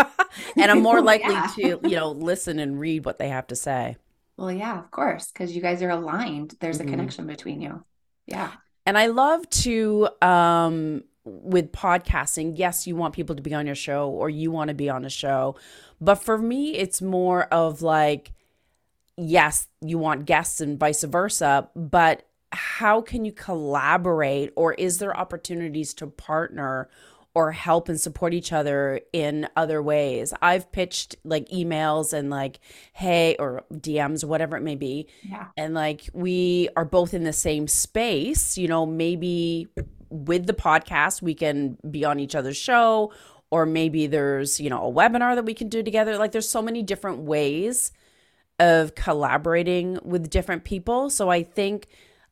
and 0.58 0.70
I'm 0.70 0.82
more 0.82 1.02
likely 1.14 1.32
yeah. 1.32 1.48
to, 1.56 1.80
you 1.88 1.96
know, 1.96 2.12
listen 2.12 2.60
and 2.60 2.82
read 2.82 3.06
what 3.06 3.18
they 3.18 3.30
have 3.30 3.48
to 3.48 3.56
say. 3.56 3.96
Well, 4.36 4.52
yeah, 4.52 4.78
of 4.78 4.92
course, 4.92 5.32
because 5.32 5.56
you 5.56 5.62
guys 5.62 5.82
are 5.82 5.90
aligned. 5.90 6.56
There's 6.60 6.80
mm-hmm. 6.80 6.88
a 6.90 6.92
connection 6.92 7.28
between 7.28 7.62
you. 7.62 7.86
Yeah. 8.28 8.52
And 8.86 8.98
I 8.98 9.06
love 9.06 9.50
to 9.62 10.10
um 10.22 11.04
with 11.24 11.72
podcasting, 11.72 12.54
yes, 12.56 12.88
you 12.88 12.96
want 12.96 13.14
people 13.14 13.36
to 13.36 13.42
be 13.42 13.54
on 13.54 13.66
your 13.66 13.76
show 13.76 14.10
or 14.10 14.30
you 14.30 14.52
want 14.52 14.70
to 14.70 14.74
be 14.74 14.90
on 14.90 15.06
a 15.06 15.10
show. 15.10 15.56
But 16.00 16.16
for 16.16 16.38
me, 16.38 16.76
it's 16.76 17.02
more 17.02 17.44
of 17.46 17.82
like, 17.82 18.34
yes, 19.18 19.68
you 19.82 19.98
want 19.98 20.26
guests 20.26 20.62
and 20.62 20.80
vice 20.80 21.04
versa, 21.04 21.70
but 21.76 22.28
how 22.52 23.02
can 23.02 23.24
you 23.24 23.32
collaborate 23.32 24.52
or 24.56 24.74
is 24.74 24.98
there 24.98 25.16
opportunities 25.16 25.94
to 25.96 26.08
partner 26.08 26.90
or 27.34 27.52
help 27.52 27.88
and 27.88 28.00
support 28.00 28.34
each 28.34 28.52
other 28.52 29.00
in 29.14 29.48
other 29.56 29.82
ways. 29.82 30.34
I've 30.42 30.72
pitched 30.72 31.16
like 31.24 31.48
emails 31.50 32.12
and 32.12 32.30
like, 32.30 32.60
hey, 32.94 33.36
or 33.40 33.64
DMs, 33.74 34.26
whatever 34.26 34.58
it 34.58 34.62
may 34.62 34.76
be. 34.76 35.08
Yeah. 35.24 35.48
And 35.56 35.74
like, 35.74 36.10
we 36.14 36.70
are 36.76 36.86
both 36.86 37.14
in 37.14 37.24
the 37.24 37.34
same 37.34 37.68
space, 37.68 38.58
you 38.58 38.68
know, 38.68 38.86
maybe 38.86 39.70
with 40.12 40.46
the 40.46 40.54
podcast, 40.54 41.22
we 41.22 41.34
can 41.34 41.78
be 41.90 42.06
on 42.06 42.20
each 42.20 42.36
other's 42.36 42.58
show, 42.58 43.12
or 43.50 43.66
maybe 43.66 44.08
there's, 44.08 44.60
you 44.60 44.70
know, 44.70 44.88
a 44.88 44.92
webinar 44.92 45.36
that 45.36 45.46
we 45.46 45.54
can 45.54 45.70
do 45.70 45.82
together. 45.82 46.18
Like, 46.18 46.32
there's 46.32 46.50
so 46.50 46.62
many 46.62 46.84
different 46.84 47.20
ways 47.20 47.92
of 48.60 48.94
collaborating 48.94 49.98
with 50.04 50.30
different 50.30 50.64
people. 50.64 51.10
So 51.10 51.30
I 51.30 51.44
think 51.44 51.88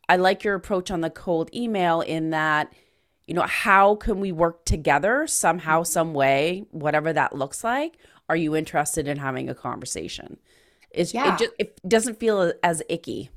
I 0.08 0.18
like 0.18 0.44
your 0.44 0.56
approach 0.56 0.92
on 0.92 1.02
the 1.02 1.10
cold 1.10 1.50
email 1.56 2.02
in 2.02 2.30
that 2.30 2.72
you 3.30 3.36
know, 3.36 3.44
how 3.44 3.94
can 3.94 4.20
we 4.20 4.32
work 4.32 4.66
together 4.66 5.28
somehow, 5.28 5.82
mm-hmm. 5.82 5.92
some 5.92 6.16
way, 6.16 6.66
whatever 6.72 7.14
that 7.14 7.36
looks 7.36 7.64
like? 7.64 7.96
Are 8.28 8.36
you 8.36 8.56
interested 8.56 9.08
in 9.08 9.18
having 9.18 9.50
a 9.50 9.54
conversation? 9.54 10.38
It's, 10.90 11.14
yeah. 11.14 11.36
it 11.36 11.38
just 11.38 11.52
it 11.60 11.80
doesn't 11.88 12.20
feel 12.20 12.52
as 12.64 12.82
icky. 12.90 13.30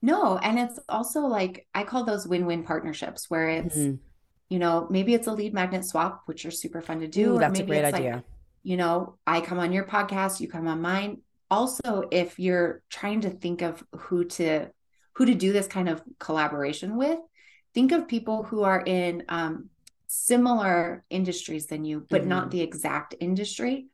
No, 0.00 0.38
and 0.38 0.58
it's 0.58 0.78
also 0.88 1.22
like 1.22 1.66
I 1.74 1.82
call 1.84 2.04
those 2.04 2.26
win-win 2.26 2.62
partnerships 2.62 3.28
where 3.28 3.48
it's 3.48 3.76
mm-hmm. 3.76 3.96
you 4.48 4.58
know, 4.58 4.86
maybe 4.90 5.14
it's 5.14 5.26
a 5.26 5.32
lead 5.32 5.52
magnet 5.52 5.84
swap, 5.84 6.22
which 6.26 6.46
are 6.46 6.50
super 6.50 6.80
fun 6.80 7.00
to 7.00 7.08
do. 7.08 7.34
Ooh, 7.34 7.38
that's 7.38 7.60
a 7.60 7.64
great 7.64 7.84
idea. 7.84 8.14
Like, 8.16 8.24
you 8.62 8.76
know, 8.76 9.16
I 9.26 9.40
come 9.40 9.58
on 9.58 9.72
your 9.72 9.84
podcast, 9.84 10.40
you 10.40 10.48
come 10.48 10.68
on 10.68 10.80
mine. 10.80 11.22
Also, 11.50 12.04
if 12.10 12.38
you're 12.38 12.82
trying 12.90 13.22
to 13.22 13.30
think 13.30 13.62
of 13.62 13.82
who 13.96 14.24
to 14.24 14.68
who 15.14 15.26
to 15.26 15.34
do 15.34 15.52
this 15.52 15.66
kind 15.66 15.88
of 15.88 16.02
collaboration 16.20 16.96
with, 16.96 17.18
think 17.74 17.90
of 17.90 18.06
people 18.06 18.44
who 18.44 18.62
are 18.62 18.80
in 18.84 19.24
um, 19.28 19.68
similar 20.06 21.04
industries 21.10 21.66
than 21.66 21.84
you, 21.84 22.06
but 22.08 22.20
mm-hmm. 22.20 22.30
not 22.30 22.50
the 22.50 22.60
exact 22.60 23.14
industry. 23.18 23.86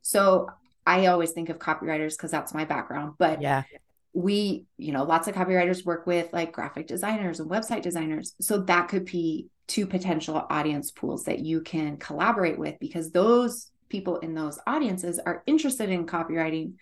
So 0.00 0.48
I 0.86 1.06
always 1.06 1.32
think 1.32 1.50
of 1.50 1.58
copywriters 1.58 2.16
because 2.16 2.30
that's 2.30 2.54
my 2.54 2.64
background. 2.64 3.14
But 3.18 3.42
yeah, 3.42 3.64
we, 4.12 4.66
you 4.76 4.92
know, 4.92 5.04
lots 5.04 5.28
of 5.28 5.34
copywriters 5.34 5.84
work 5.84 6.06
with 6.06 6.32
like 6.32 6.52
graphic 6.52 6.86
designers 6.86 7.40
and 7.40 7.50
website 7.50 7.82
designers. 7.82 8.34
So 8.40 8.58
that 8.62 8.88
could 8.88 9.04
be 9.04 9.48
two 9.68 9.86
potential 9.86 10.44
audience 10.50 10.90
pools 10.90 11.24
that 11.24 11.38
you 11.38 11.60
can 11.60 11.96
collaborate 11.96 12.58
with 12.58 12.78
because 12.80 13.12
those 13.12 13.70
people 13.88 14.18
in 14.18 14.34
those 14.34 14.58
audiences 14.66 15.20
are 15.24 15.42
interested 15.46 15.90
in 15.90 16.06
copywriting, 16.06 16.74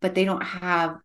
but 0.00 0.14
they 0.14 0.24
don't 0.24 0.42
have 0.42 0.96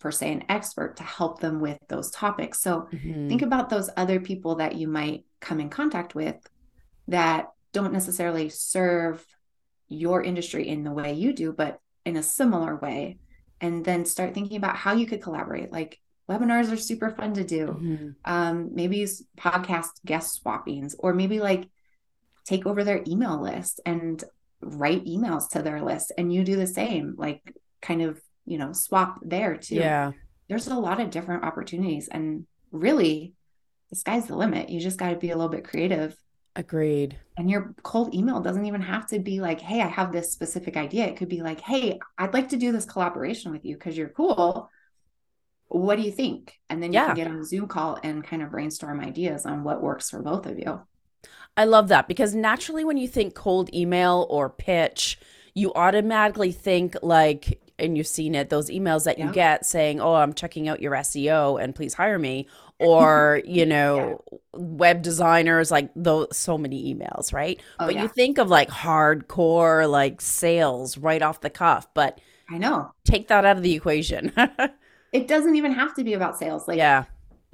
per 0.00 0.10
se 0.10 0.32
an 0.32 0.44
expert 0.48 0.96
to 0.96 1.04
help 1.04 1.40
them 1.40 1.60
with 1.60 1.78
those 1.88 2.10
topics. 2.10 2.60
So 2.60 2.88
mm-hmm. 2.92 3.28
think 3.28 3.42
about 3.42 3.70
those 3.70 3.90
other 3.96 4.18
people 4.18 4.56
that 4.56 4.74
you 4.74 4.88
might 4.88 5.24
come 5.40 5.60
in 5.60 5.70
contact 5.70 6.14
with 6.14 6.36
that 7.08 7.50
don't 7.72 7.92
necessarily 7.92 8.48
serve 8.48 9.24
your 9.88 10.22
industry 10.22 10.68
in 10.68 10.82
the 10.82 10.92
way 10.92 11.12
you 11.12 11.32
do, 11.32 11.52
but 11.52 11.78
in 12.04 12.16
a 12.16 12.22
similar 12.22 12.76
way. 12.76 13.18
And 13.62 13.84
then 13.84 14.04
start 14.04 14.34
thinking 14.34 14.58
about 14.58 14.76
how 14.76 14.92
you 14.92 15.06
could 15.06 15.22
collaborate. 15.22 15.72
Like 15.72 15.98
webinars 16.28 16.70
are 16.70 16.76
super 16.76 17.10
fun 17.10 17.32
to 17.34 17.44
do. 17.44 17.66
Mm-hmm. 17.68 18.08
Um, 18.24 18.74
maybe 18.74 19.06
podcast 19.38 19.90
guest 20.04 20.42
swappings, 20.44 20.94
or 20.98 21.14
maybe 21.14 21.40
like 21.40 21.68
take 22.44 22.66
over 22.66 22.84
their 22.84 23.02
email 23.06 23.40
list 23.40 23.80
and 23.86 24.22
write 24.60 25.06
emails 25.06 25.48
to 25.50 25.62
their 25.62 25.80
list. 25.80 26.12
And 26.18 26.30
you 26.32 26.44
do 26.44 26.56
the 26.56 26.66
same, 26.66 27.14
like 27.16 27.56
kind 27.80 28.02
of 28.02 28.20
you 28.44 28.58
know, 28.58 28.72
swap 28.72 29.18
there 29.22 29.56
too. 29.56 29.76
Yeah. 29.76 30.12
There's 30.48 30.66
a 30.66 30.74
lot 30.74 31.00
of 31.00 31.10
different 31.10 31.44
opportunities. 31.44 32.08
And 32.08 32.46
really, 32.70 33.34
the 33.90 33.96
sky's 33.96 34.26
the 34.26 34.36
limit. 34.36 34.68
You 34.68 34.80
just 34.80 34.98
got 34.98 35.10
to 35.10 35.16
be 35.16 35.30
a 35.30 35.36
little 35.36 35.50
bit 35.50 35.64
creative. 35.64 36.16
Agreed. 36.54 37.18
And 37.38 37.50
your 37.50 37.74
cold 37.82 38.14
email 38.14 38.40
doesn't 38.40 38.66
even 38.66 38.82
have 38.82 39.06
to 39.08 39.18
be 39.18 39.40
like, 39.40 39.60
hey, 39.60 39.80
I 39.80 39.86
have 39.86 40.12
this 40.12 40.30
specific 40.32 40.76
idea. 40.76 41.06
It 41.06 41.16
could 41.16 41.30
be 41.30 41.40
like, 41.40 41.60
hey, 41.60 41.98
I'd 42.18 42.34
like 42.34 42.50
to 42.50 42.56
do 42.56 42.72
this 42.72 42.84
collaboration 42.84 43.52
with 43.52 43.64
you 43.64 43.74
because 43.74 43.96
you're 43.96 44.10
cool. 44.10 44.70
What 45.68 45.96
do 45.96 46.02
you 46.02 46.12
think? 46.12 46.58
And 46.68 46.82
then 46.82 46.92
you 46.92 47.00
yeah. 47.00 47.06
can 47.06 47.16
get 47.16 47.26
on 47.28 47.38
a 47.38 47.44
Zoom 47.44 47.68
call 47.68 47.98
and 48.02 48.22
kind 48.22 48.42
of 48.42 48.50
brainstorm 48.50 49.00
ideas 49.00 49.46
on 49.46 49.64
what 49.64 49.82
works 49.82 50.10
for 50.10 50.20
both 50.20 50.44
of 50.44 50.58
you. 50.58 50.82
I 51.56 51.64
love 51.64 51.88
that 51.88 52.08
because 52.08 52.34
naturally, 52.34 52.84
when 52.84 52.98
you 52.98 53.08
think 53.08 53.34
cold 53.34 53.72
email 53.74 54.26
or 54.28 54.50
pitch, 54.50 55.18
you 55.54 55.72
automatically 55.74 56.52
think 56.52 56.96
like 57.02 57.60
and 57.82 57.96
you've 57.96 58.06
seen 58.06 58.34
it 58.34 58.48
those 58.48 58.70
emails 58.70 59.04
that 59.04 59.18
yeah. 59.18 59.26
you 59.26 59.32
get 59.32 59.66
saying 59.66 60.00
oh 60.00 60.14
i'm 60.14 60.32
checking 60.32 60.68
out 60.68 60.80
your 60.80 60.92
seo 60.92 61.62
and 61.62 61.74
please 61.74 61.94
hire 61.94 62.18
me 62.18 62.46
or 62.78 63.42
you 63.44 63.66
know 63.66 64.22
yeah. 64.32 64.38
web 64.54 65.02
designers 65.02 65.70
like 65.70 65.90
those 65.94 66.36
so 66.36 66.58
many 66.58 66.94
emails 66.94 67.32
right? 67.32 67.60
Oh, 67.78 67.86
but 67.86 67.94
yeah. 67.94 68.02
you 68.02 68.08
think 68.08 68.38
of 68.38 68.48
like 68.48 68.68
hardcore 68.68 69.88
like 69.88 70.20
sales 70.20 70.98
right 70.98 71.22
off 71.22 71.40
the 71.40 71.50
cuff 71.50 71.86
but 71.94 72.20
i 72.50 72.58
know. 72.58 72.90
take 73.04 73.28
that 73.28 73.44
out 73.44 73.56
of 73.56 73.62
the 73.62 73.74
equation. 73.74 74.32
It 75.12 75.28
doesn't 75.28 75.56
even 75.56 75.72
have 75.72 75.94
to 75.96 76.04
be 76.04 76.14
about 76.14 76.38
sales 76.38 76.66
like 76.66 76.78
yeah. 76.78 77.04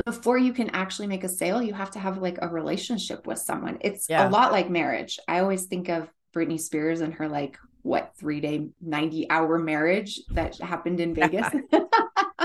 before 0.04 0.38
you 0.38 0.52
can 0.52 0.70
actually 0.70 1.08
make 1.08 1.24
a 1.24 1.28
sale 1.28 1.60
you 1.60 1.74
have 1.74 1.90
to 1.90 1.98
have 1.98 2.18
like 2.18 2.38
a 2.40 2.48
relationship 2.48 3.26
with 3.26 3.40
someone. 3.40 3.78
It's 3.80 4.08
a 4.08 4.28
lot 4.28 4.52
like 4.52 4.70
marriage. 4.70 5.18
I 5.26 5.40
always 5.40 5.64
think 5.64 5.88
of 5.88 6.08
Britney 6.32 6.60
Spears 6.60 7.00
and 7.00 7.12
her 7.14 7.28
like 7.28 7.58
what 7.82 8.12
three 8.18 8.40
day 8.40 8.68
90 8.80 9.30
hour 9.30 9.58
marriage 9.58 10.20
that 10.30 10.56
happened 10.58 11.00
in 11.00 11.14
vegas? 11.14 11.48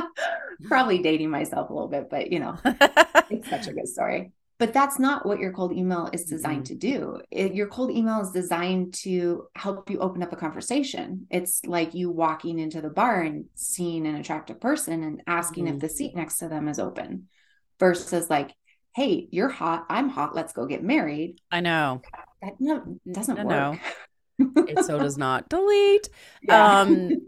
Probably 0.65 0.99
dating 0.99 1.29
myself 1.29 1.69
a 1.69 1.73
little 1.73 1.89
bit 1.89 2.09
but 2.09 2.31
you 2.31 2.39
know 2.39 2.57
it's 2.65 3.49
such 3.49 3.67
a 3.67 3.73
good 3.73 3.87
story. 3.87 4.31
But 4.59 4.71
that's 4.71 4.99
not 4.99 5.25
what 5.25 5.39
your 5.39 5.51
cold 5.51 5.73
email 5.73 6.09
is 6.13 6.25
designed 6.25 6.65
mm-hmm. 6.65 6.79
to 6.79 6.97
do. 6.97 7.21
It, 7.31 7.53
your 7.53 7.67
cold 7.67 7.91
email 7.91 8.21
is 8.21 8.31
designed 8.31 8.93
to 9.01 9.47
help 9.55 9.89
you 9.89 9.99
open 9.99 10.21
up 10.23 10.31
a 10.31 10.37
conversation. 10.37 11.27
It's 11.29 11.65
like 11.65 11.93
you 11.93 12.11
walking 12.11 12.59
into 12.59 12.79
the 12.79 12.89
bar 12.89 13.21
and 13.21 13.45
seeing 13.55 14.05
an 14.05 14.15
attractive 14.15 14.61
person 14.61 15.03
and 15.03 15.21
asking 15.27 15.65
mm-hmm. 15.65 15.75
if 15.75 15.81
the 15.81 15.89
seat 15.89 16.15
next 16.15 16.37
to 16.37 16.47
them 16.47 16.67
is 16.67 16.79
open 16.79 17.27
versus 17.79 18.29
like 18.29 18.51
hey 18.95 19.27
you're 19.31 19.49
hot. 19.49 19.85
I'm 19.89 20.07
hot. 20.09 20.35
Let's 20.35 20.53
go 20.53 20.65
get 20.65 20.83
married. 20.83 21.41
I 21.51 21.61
know. 21.61 22.01
That 22.41 22.53
no, 22.59 22.99
doesn't 23.11 23.35
no, 23.35 23.43
work. 23.43 23.49
no 23.49 23.79
it 24.39 24.85
so 24.85 24.99
does 24.99 25.17
not 25.17 25.49
delete. 25.49 26.09
Yeah. 26.43 26.79
Um, 26.81 27.27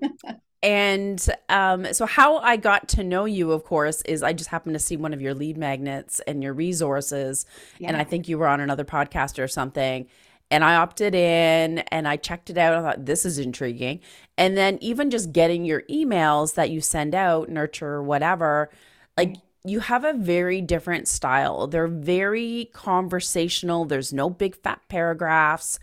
and 0.61 1.25
um, 1.47 1.93
so 1.93 2.05
how 2.05 2.37
I 2.39 2.57
got 2.57 2.89
to 2.89 3.03
know 3.03 3.25
you, 3.25 3.51
of 3.51 3.63
course, 3.63 4.01
is 4.01 4.23
I 4.23 4.33
just 4.33 4.49
happened 4.49 4.73
to 4.73 4.79
see 4.79 4.97
one 4.97 5.13
of 5.13 5.21
your 5.21 5.33
lead 5.33 5.57
magnets 5.57 6.19
and 6.21 6.41
your 6.43 6.53
resources, 6.53 7.45
yeah. 7.77 7.87
and 7.87 7.97
I 7.97 8.03
think 8.03 8.27
you 8.27 8.37
were 8.37 8.47
on 8.47 8.59
another 8.59 8.83
podcast 8.83 9.41
or 9.41 9.47
something. 9.47 10.07
And 10.51 10.63
I 10.63 10.75
opted 10.75 11.15
in 11.15 11.79
and 11.79 12.07
I 12.07 12.17
checked 12.17 12.49
it 12.49 12.57
out. 12.57 12.75
I 12.75 12.81
thought 12.81 13.05
this 13.05 13.25
is 13.25 13.39
intriguing. 13.39 13.99
And 14.37 14.55
then 14.55 14.77
even 14.81 15.09
just 15.09 15.31
getting 15.31 15.65
your 15.65 15.81
emails 15.83 16.55
that 16.55 16.69
you 16.69 16.81
send 16.81 17.15
out, 17.15 17.49
nurture, 17.49 18.01
whatever, 18.01 18.69
like 19.17 19.37
you 19.65 19.79
have 19.79 20.03
a 20.03 20.13
very 20.13 20.61
different 20.61 21.07
style. 21.07 21.67
They're 21.67 21.87
very 21.87 22.69
conversational. 22.73 23.85
There's 23.85 24.13
no 24.13 24.29
big 24.29 24.55
fat 24.55 24.81
paragraphs. 24.87 25.79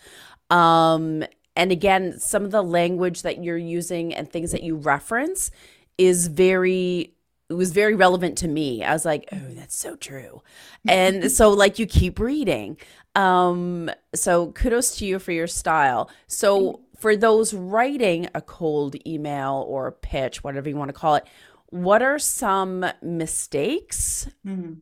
Um, 0.52 1.24
and 1.56 1.72
again, 1.72 2.18
some 2.18 2.44
of 2.44 2.50
the 2.50 2.62
language 2.62 3.22
that 3.22 3.42
you're 3.42 3.56
using 3.56 4.14
and 4.14 4.30
things 4.30 4.52
that 4.52 4.62
you 4.62 4.76
reference 4.76 5.50
is 5.98 6.28
very 6.28 7.14
it 7.48 7.54
was 7.54 7.72
very 7.72 7.94
relevant 7.94 8.38
to 8.38 8.48
me. 8.48 8.82
I 8.82 8.92
was 8.92 9.04
like, 9.04 9.28
"Oh, 9.30 9.54
that's 9.54 9.76
so 9.76 9.96
true." 9.96 10.42
And 10.86 11.30
so 11.38 11.50
like 11.50 11.78
you 11.78 11.86
keep 11.86 12.18
reading. 12.18 12.76
Um 13.14 13.90
so 14.14 14.52
kudos 14.52 14.96
to 14.98 15.06
you 15.06 15.18
for 15.18 15.32
your 15.32 15.46
style. 15.46 16.10
So 16.26 16.80
for 16.98 17.16
those 17.16 17.52
writing 17.52 18.28
a 18.34 18.40
cold 18.40 18.94
email 19.06 19.64
or 19.68 19.88
a 19.88 19.92
pitch, 19.92 20.44
whatever 20.44 20.68
you 20.68 20.76
want 20.76 20.90
to 20.90 20.94
call 20.94 21.16
it, 21.16 21.26
what 21.66 22.02
are 22.02 22.18
some 22.18 22.86
mistakes 23.02 24.28
mm-hmm. 24.46 24.74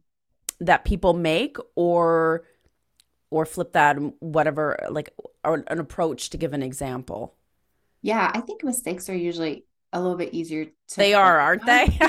that 0.60 0.84
people 0.84 1.14
make 1.14 1.56
or 1.76 2.44
or 3.30 3.46
flip 3.46 3.72
that 3.72 3.96
whatever 4.20 4.76
like 4.90 5.14
or 5.44 5.64
an 5.68 5.78
approach 5.78 6.30
to 6.30 6.36
give 6.38 6.52
an 6.52 6.62
example. 6.62 7.36
Yeah 8.02 8.30
i 8.34 8.40
think 8.40 8.64
mistakes 8.64 9.08
are 9.08 9.16
usually 9.16 9.64
a 9.92 10.00
little 10.00 10.16
bit 10.16 10.32
easier 10.34 10.64
to 10.66 10.96
they 10.96 11.14
are 11.14 11.38
aren't 11.38 11.66
they? 11.66 11.98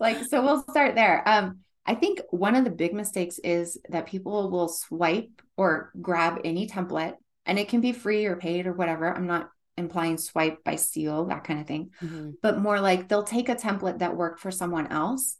Like 0.00 0.24
so 0.24 0.42
we'll 0.42 0.62
start 0.62 0.94
there. 0.94 1.22
Um 1.26 1.58
i 1.86 1.94
think 1.94 2.20
one 2.30 2.54
of 2.54 2.64
the 2.64 2.70
big 2.70 2.94
mistakes 2.94 3.38
is 3.38 3.78
that 3.88 4.06
people 4.06 4.50
will 4.50 4.68
swipe 4.68 5.42
or 5.56 5.92
grab 6.00 6.40
any 6.44 6.66
template 6.66 7.14
and 7.46 7.58
it 7.58 7.68
can 7.68 7.80
be 7.80 7.92
free 7.92 8.24
or 8.26 8.36
paid 8.36 8.66
or 8.66 8.72
whatever. 8.72 9.12
I'm 9.14 9.26
not 9.26 9.50
implying 9.76 10.18
swipe 10.18 10.62
by 10.64 10.76
steal 10.76 11.26
that 11.26 11.44
kind 11.44 11.60
of 11.60 11.66
thing. 11.66 11.90
Mm-hmm. 12.02 12.30
but 12.42 12.58
more 12.58 12.80
like 12.80 13.08
they'll 13.08 13.24
take 13.24 13.48
a 13.48 13.56
template 13.56 13.98
that 13.98 14.16
worked 14.16 14.40
for 14.40 14.50
someone 14.50 14.86
else 14.88 15.36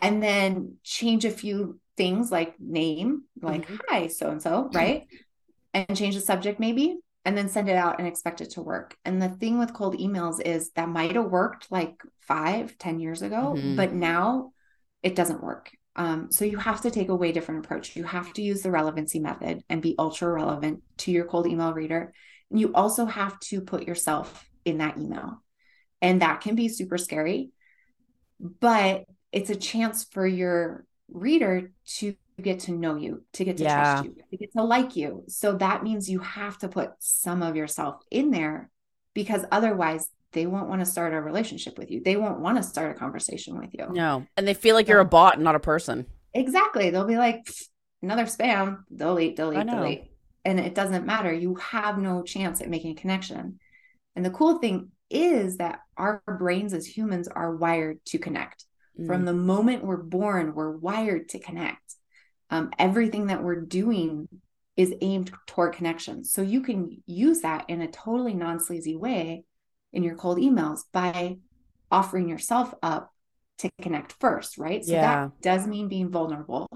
and 0.00 0.22
then 0.22 0.76
change 0.82 1.24
a 1.24 1.30
few 1.30 1.78
things 1.96 2.30
like 2.32 2.58
name, 2.58 3.22
like 3.40 3.66
mm-hmm. 3.66 3.76
hi, 3.88 4.06
so 4.06 4.30
and 4.30 4.42
so, 4.42 4.70
right? 4.72 5.06
And 5.74 5.96
change 5.96 6.14
the 6.14 6.20
subject 6.20 6.60
maybe, 6.60 6.96
and 7.24 7.36
then 7.36 7.48
send 7.48 7.68
it 7.68 7.76
out 7.76 7.98
and 7.98 8.08
expect 8.08 8.40
it 8.40 8.50
to 8.52 8.62
work. 8.62 8.96
And 9.04 9.20
the 9.20 9.28
thing 9.28 9.58
with 9.58 9.74
cold 9.74 9.98
emails 9.98 10.40
is 10.40 10.70
that 10.72 10.88
might 10.88 11.14
have 11.14 11.30
worked 11.30 11.70
like 11.70 12.02
five, 12.20 12.76
ten 12.78 13.00
years 13.00 13.22
ago, 13.22 13.54
mm-hmm. 13.56 13.76
but 13.76 13.92
now 13.92 14.52
it 15.02 15.14
doesn't 15.14 15.42
work. 15.42 15.70
Um, 15.94 16.30
so 16.30 16.44
you 16.44 16.56
have 16.56 16.80
to 16.82 16.90
take 16.90 17.10
a 17.10 17.14
way 17.14 17.32
different 17.32 17.64
approach. 17.64 17.96
You 17.96 18.04
have 18.04 18.32
to 18.34 18.42
use 18.42 18.62
the 18.62 18.70
relevancy 18.70 19.20
method 19.20 19.62
and 19.68 19.82
be 19.82 19.94
ultra 19.98 20.30
relevant 20.30 20.82
to 20.98 21.10
your 21.10 21.26
cold 21.26 21.46
email 21.46 21.74
reader. 21.74 22.14
And 22.50 22.58
you 22.58 22.72
also 22.74 23.04
have 23.04 23.38
to 23.40 23.60
put 23.60 23.86
yourself 23.86 24.48
in 24.64 24.78
that 24.78 24.96
email. 24.98 25.42
And 26.00 26.22
that 26.22 26.40
can 26.40 26.54
be 26.54 26.68
super 26.68 26.98
scary, 26.98 27.50
but 28.40 29.04
it's 29.30 29.50
a 29.50 29.56
chance 29.56 30.04
for 30.04 30.26
your 30.26 30.84
reader 31.12 31.70
to 31.98 32.14
get 32.40 32.60
to 32.60 32.72
know 32.72 32.96
you, 32.96 33.22
to 33.34 33.44
get 33.44 33.58
to 33.58 33.64
yeah. 33.64 33.82
trust 33.82 34.04
you, 34.04 34.16
to 34.30 34.36
get 34.36 34.52
to 34.52 34.62
like 34.62 34.96
you. 34.96 35.24
So 35.28 35.56
that 35.56 35.82
means 35.82 36.10
you 36.10 36.20
have 36.20 36.58
to 36.58 36.68
put 36.68 36.92
some 36.98 37.42
of 37.42 37.56
yourself 37.56 38.02
in 38.10 38.30
there 38.30 38.70
because 39.14 39.44
otherwise 39.52 40.08
they 40.32 40.46
won't 40.46 40.68
want 40.68 40.80
to 40.80 40.86
start 40.86 41.12
a 41.12 41.20
relationship 41.20 41.78
with 41.78 41.90
you. 41.90 42.02
They 42.02 42.16
won't 42.16 42.40
want 42.40 42.56
to 42.56 42.62
start 42.62 42.96
a 42.96 42.98
conversation 42.98 43.58
with 43.58 43.70
you. 43.74 43.86
No. 43.90 44.26
And 44.36 44.48
they 44.48 44.54
feel 44.54 44.74
like 44.74 44.88
you're 44.88 45.00
a 45.00 45.04
bot, 45.04 45.34
and 45.34 45.44
not 45.44 45.54
a 45.54 45.60
person. 45.60 46.06
Exactly. 46.32 46.90
They'll 46.90 47.04
be 47.04 47.18
like, 47.18 47.46
another 48.02 48.24
spam, 48.24 48.78
delete, 48.94 49.36
delete, 49.36 49.66
delete. 49.66 50.04
And 50.44 50.58
it 50.58 50.74
doesn't 50.74 51.06
matter. 51.06 51.32
You 51.32 51.54
have 51.56 51.98
no 51.98 52.22
chance 52.22 52.60
at 52.60 52.70
making 52.70 52.92
a 52.92 53.00
connection. 53.00 53.60
And 54.16 54.24
the 54.24 54.30
cool 54.30 54.58
thing 54.58 54.90
is 55.10 55.58
that 55.58 55.80
our 55.96 56.22
brains 56.38 56.72
as 56.72 56.86
humans 56.86 57.28
are 57.28 57.54
wired 57.54 58.04
to 58.06 58.18
connect. 58.18 58.64
Mm. 58.98 59.06
From 59.06 59.24
the 59.24 59.32
moment 59.32 59.84
we're 59.84 59.96
born, 59.96 60.54
we're 60.54 60.76
wired 60.76 61.28
to 61.30 61.38
connect. 61.38 61.94
Um, 62.50 62.70
everything 62.78 63.28
that 63.28 63.42
we're 63.42 63.60
doing 63.60 64.28
is 64.76 64.94
aimed 65.00 65.30
toward 65.46 65.74
connection. 65.74 66.24
So 66.24 66.42
you 66.42 66.62
can 66.62 67.02
use 67.06 67.40
that 67.40 67.66
in 67.68 67.82
a 67.82 67.90
totally 67.90 68.34
non 68.34 68.60
sleazy 68.60 68.96
way 68.96 69.44
in 69.92 70.02
your 70.02 70.16
cold 70.16 70.38
emails 70.38 70.80
by 70.92 71.36
offering 71.90 72.28
yourself 72.28 72.74
up 72.82 73.12
to 73.58 73.70
connect 73.80 74.14
first, 74.18 74.58
right? 74.58 74.84
So 74.84 74.92
yeah. 74.92 75.00
that 75.02 75.42
does 75.42 75.66
mean 75.66 75.88
being 75.88 76.10
vulnerable. 76.10 76.68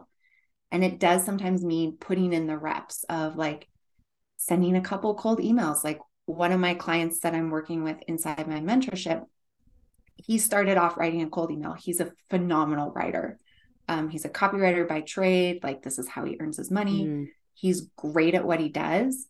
And 0.70 0.85
it 0.85 0.99
does 0.99 1.25
sometimes 1.25 1.64
mean 1.64 1.96
putting 1.99 2.32
in 2.32 2.46
the 2.46 2.58
reps 2.58 3.04
of 3.08 3.37
like 3.37 3.68
sending 4.37 4.76
a 4.76 4.82
couple 4.82 5.14
cold 5.14 5.38
emails. 5.38 5.82
Like 5.82 6.00
one 6.26 6.52
of 6.52 6.61
my 6.61 6.75
clients 6.75 7.20
that 7.20 7.35
I'm 7.35 7.50
working 7.50 7.82
with 7.82 7.96
inside 8.06 8.46
my 8.46 8.61
mentorship, 8.61 9.25
he 10.16 10.38
started 10.38 10.76
off 10.76 10.96
writing 10.96 11.23
a 11.23 11.28
cold 11.28 11.50
email. 11.50 11.73
He's 11.73 12.00
a 12.00 12.12
phenomenal 12.30 12.90
writer. 12.90 13.38
Um, 13.88 14.08
he's 14.08 14.25
a 14.25 14.30
copywriter 14.30 14.88
by 14.88 15.02
trade. 15.02 15.62
Like, 15.62 15.82
this 15.82 15.99
is 15.99 16.08
how 16.08 16.25
he 16.25 16.37
earns 16.40 16.56
his 16.56 16.70
money. 16.70 17.04
Mm. 17.04 17.28
He's 17.54 17.88
great 17.96 18.35
at 18.35 18.46
what 18.46 18.61
he 18.61 18.68
does. 18.68 19.26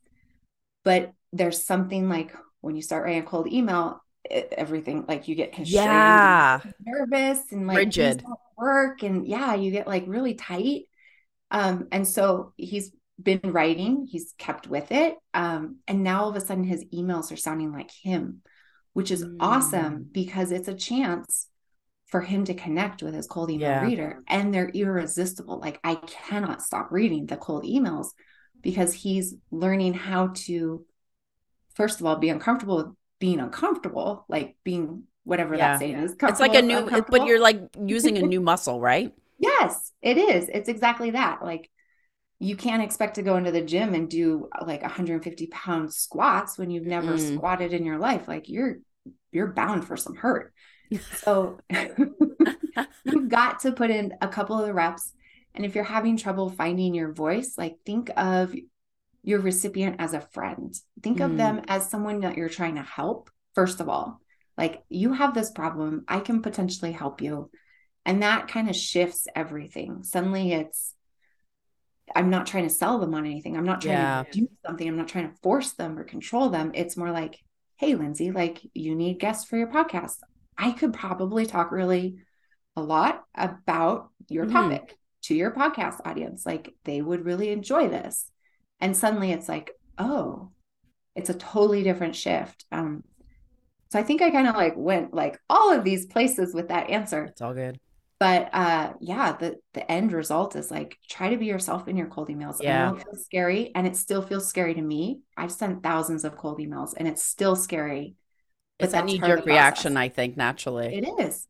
But 0.84 1.12
there's 1.32 1.62
something 1.62 2.08
like 2.08 2.34
when 2.60 2.76
you 2.76 2.82
start 2.82 3.04
writing 3.04 3.22
a 3.22 3.26
cold 3.26 3.46
email, 3.52 4.02
it, 4.24 4.52
everything 4.56 5.04
like 5.06 5.28
you 5.28 5.34
get 5.34 5.52
constrained, 5.52 5.86
yeah, 5.86 6.60
nervous, 6.80 7.40
and 7.52 7.66
like 7.66 7.76
rigid 7.76 8.24
work, 8.56 9.02
and 9.02 9.26
yeah, 9.26 9.54
you 9.54 9.70
get 9.70 9.86
like 9.86 10.04
really 10.06 10.34
tight. 10.34 10.84
Um, 11.50 11.88
and 11.92 12.06
so 12.06 12.52
he's 12.56 12.92
been 13.22 13.40
writing, 13.44 14.06
he's 14.10 14.34
kept 14.36 14.66
with 14.66 14.90
it, 14.90 15.16
um, 15.32 15.76
and 15.86 16.02
now 16.02 16.22
all 16.22 16.30
of 16.30 16.36
a 16.36 16.40
sudden 16.40 16.64
his 16.64 16.84
emails 16.86 17.32
are 17.32 17.36
sounding 17.36 17.72
like 17.72 17.90
him, 17.90 18.42
which 18.96 19.10
is 19.10 19.22
mm. 19.22 19.36
awesome 19.40 20.08
because 20.10 20.50
it's 20.50 20.68
a 20.68 20.74
chance 20.74 21.48
for 22.06 22.22
him 22.22 22.46
to 22.46 22.54
connect 22.54 23.02
with 23.02 23.12
his 23.12 23.26
cold 23.26 23.50
email 23.50 23.68
yeah. 23.68 23.84
reader, 23.84 24.22
and 24.26 24.54
they're 24.54 24.70
irresistible. 24.70 25.60
Like 25.60 25.78
I 25.84 25.96
cannot 25.96 26.62
stop 26.62 26.90
reading 26.90 27.26
the 27.26 27.36
cold 27.36 27.64
emails 27.64 28.06
because 28.62 28.94
he's 28.94 29.34
learning 29.50 29.92
how 29.92 30.28
to 30.46 30.86
first 31.74 32.00
of 32.00 32.06
all 32.06 32.16
be 32.16 32.30
uncomfortable 32.30 32.76
with 32.78 32.86
being 33.18 33.38
uncomfortable 33.38 34.24
like 34.30 34.56
being 34.64 35.02
whatever 35.24 35.54
yeah. 35.54 35.72
that 35.72 35.78
saying 35.78 35.96
is 35.96 36.16
it's 36.22 36.40
like 36.40 36.54
a 36.54 36.62
new 36.62 36.88
but 37.10 37.26
you're 37.26 37.40
like 37.40 37.60
using 37.84 38.16
a 38.16 38.22
new 38.32 38.40
muscle 38.40 38.80
right 38.80 39.12
yes 39.38 39.92
it 40.00 40.16
is 40.16 40.48
it's 40.48 40.70
exactly 40.70 41.10
that 41.10 41.42
like 41.42 41.70
you 42.38 42.56
can't 42.56 42.82
expect 42.82 43.16
to 43.16 43.22
go 43.22 43.36
into 43.36 43.52
the 43.52 43.62
gym 43.62 43.94
and 43.94 44.10
do 44.10 44.48
like 44.66 44.82
150 44.82 45.46
pound 45.48 45.92
squats 45.92 46.58
when 46.58 46.70
you've 46.70 46.86
never 46.86 47.12
mm. 47.12 47.36
squatted 47.36 47.72
in 47.72 47.84
your 47.84 47.98
life 47.98 48.26
like 48.26 48.48
you're 48.48 48.78
you're 49.36 49.52
bound 49.52 49.86
for 49.86 49.96
some 49.96 50.16
hurt 50.16 50.52
so 51.22 51.58
you've 53.04 53.28
got 53.28 53.60
to 53.60 53.72
put 53.72 53.90
in 53.90 54.14
a 54.20 54.28
couple 54.28 54.58
of 54.58 54.66
the 54.66 54.74
reps 54.74 55.12
and 55.54 55.64
if 55.64 55.74
you're 55.74 55.84
having 55.84 56.16
trouble 56.16 56.48
finding 56.50 56.94
your 56.94 57.12
voice 57.12 57.54
like 57.56 57.76
think 57.84 58.10
of 58.16 58.54
your 59.26 59.40
recipient 59.40 59.96
as 59.98 60.14
a 60.14 60.20
friend. 60.20 60.72
Think 61.02 61.18
mm. 61.18 61.24
of 61.24 61.36
them 61.36 61.58
mm. 61.58 61.64
as 61.66 61.90
someone 61.90 62.20
that 62.20 62.36
you're 62.36 62.48
trying 62.48 62.76
to 62.76 62.82
help, 62.82 63.28
first 63.54 63.80
of 63.80 63.88
all. 63.88 64.20
Like, 64.56 64.84
you 64.88 65.12
have 65.12 65.34
this 65.34 65.50
problem, 65.50 66.04
I 66.08 66.20
can 66.20 66.40
potentially 66.40 66.92
help 66.92 67.20
you. 67.20 67.50
And 68.06 68.22
that 68.22 68.46
kind 68.46 68.70
of 68.70 68.76
shifts 68.76 69.26
everything. 69.34 70.04
Suddenly 70.04 70.52
it's, 70.52 70.94
I'm 72.14 72.30
not 72.30 72.46
trying 72.46 72.68
to 72.68 72.74
sell 72.74 73.00
them 73.00 73.14
on 73.14 73.26
anything. 73.26 73.56
I'm 73.56 73.66
not 73.66 73.80
trying 73.80 73.96
yeah. 73.96 74.22
to 74.22 74.40
do 74.40 74.48
something. 74.64 74.86
I'm 74.86 74.96
not 74.96 75.08
trying 75.08 75.28
to 75.28 75.36
force 75.42 75.72
them 75.72 75.98
or 75.98 76.04
control 76.04 76.48
them. 76.48 76.70
It's 76.72 76.96
more 76.96 77.10
like, 77.10 77.36
hey, 77.76 77.94
Lindsay, 77.94 78.30
like 78.30 78.60
you 78.74 78.94
need 78.94 79.20
guests 79.20 79.48
for 79.48 79.56
your 79.56 79.68
podcast. 79.68 80.16
I 80.56 80.72
could 80.72 80.94
probably 80.94 81.46
talk 81.46 81.70
really 81.70 82.18
a 82.76 82.82
lot 82.82 83.24
about 83.34 84.10
your 84.28 84.44
mm-hmm. 84.44 84.54
topic 84.54 84.98
to 85.22 85.34
your 85.34 85.50
podcast 85.50 86.00
audience. 86.04 86.46
Like 86.46 86.74
they 86.84 87.02
would 87.02 87.24
really 87.24 87.50
enjoy 87.50 87.88
this 87.88 88.30
and 88.80 88.96
suddenly 88.96 89.32
it's 89.32 89.48
like 89.48 89.70
oh 89.98 90.50
it's 91.14 91.30
a 91.30 91.34
totally 91.34 91.82
different 91.82 92.14
shift 92.14 92.64
um 92.72 93.02
so 93.90 93.98
i 93.98 94.02
think 94.02 94.22
i 94.22 94.30
kind 94.30 94.48
of 94.48 94.54
like 94.54 94.74
went 94.76 95.14
like 95.14 95.38
all 95.48 95.72
of 95.72 95.84
these 95.84 96.06
places 96.06 96.54
with 96.54 96.68
that 96.68 96.90
answer 96.90 97.24
it's 97.24 97.40
all 97.40 97.54
good 97.54 97.78
but 98.18 98.48
uh 98.54 98.92
yeah 99.00 99.32
the 99.32 99.56
the 99.74 99.90
end 99.90 100.12
result 100.12 100.56
is 100.56 100.70
like 100.70 100.98
try 101.08 101.30
to 101.30 101.36
be 101.36 101.46
yourself 101.46 101.88
in 101.88 101.96
your 101.96 102.06
cold 102.06 102.28
emails 102.28 102.56
yeah 102.60 102.92
it 102.92 103.02
feels 103.02 103.24
scary 103.24 103.72
and 103.74 103.86
it 103.86 103.96
still 103.96 104.22
feels 104.22 104.48
scary 104.48 104.74
to 104.74 104.82
me 104.82 105.20
i've 105.36 105.52
sent 105.52 105.82
thousands 105.82 106.24
of 106.24 106.36
cold 106.36 106.58
emails 106.58 106.94
and 106.96 107.06
it's 107.06 107.22
still 107.22 107.56
scary 107.56 108.14
but 108.78 108.86
it's 108.86 108.94
a 108.94 109.02
knee-jerk 109.02 109.44
reaction 109.44 109.96
i 109.96 110.08
think 110.08 110.36
naturally 110.36 110.94
it 110.94 111.20
is 111.20 111.46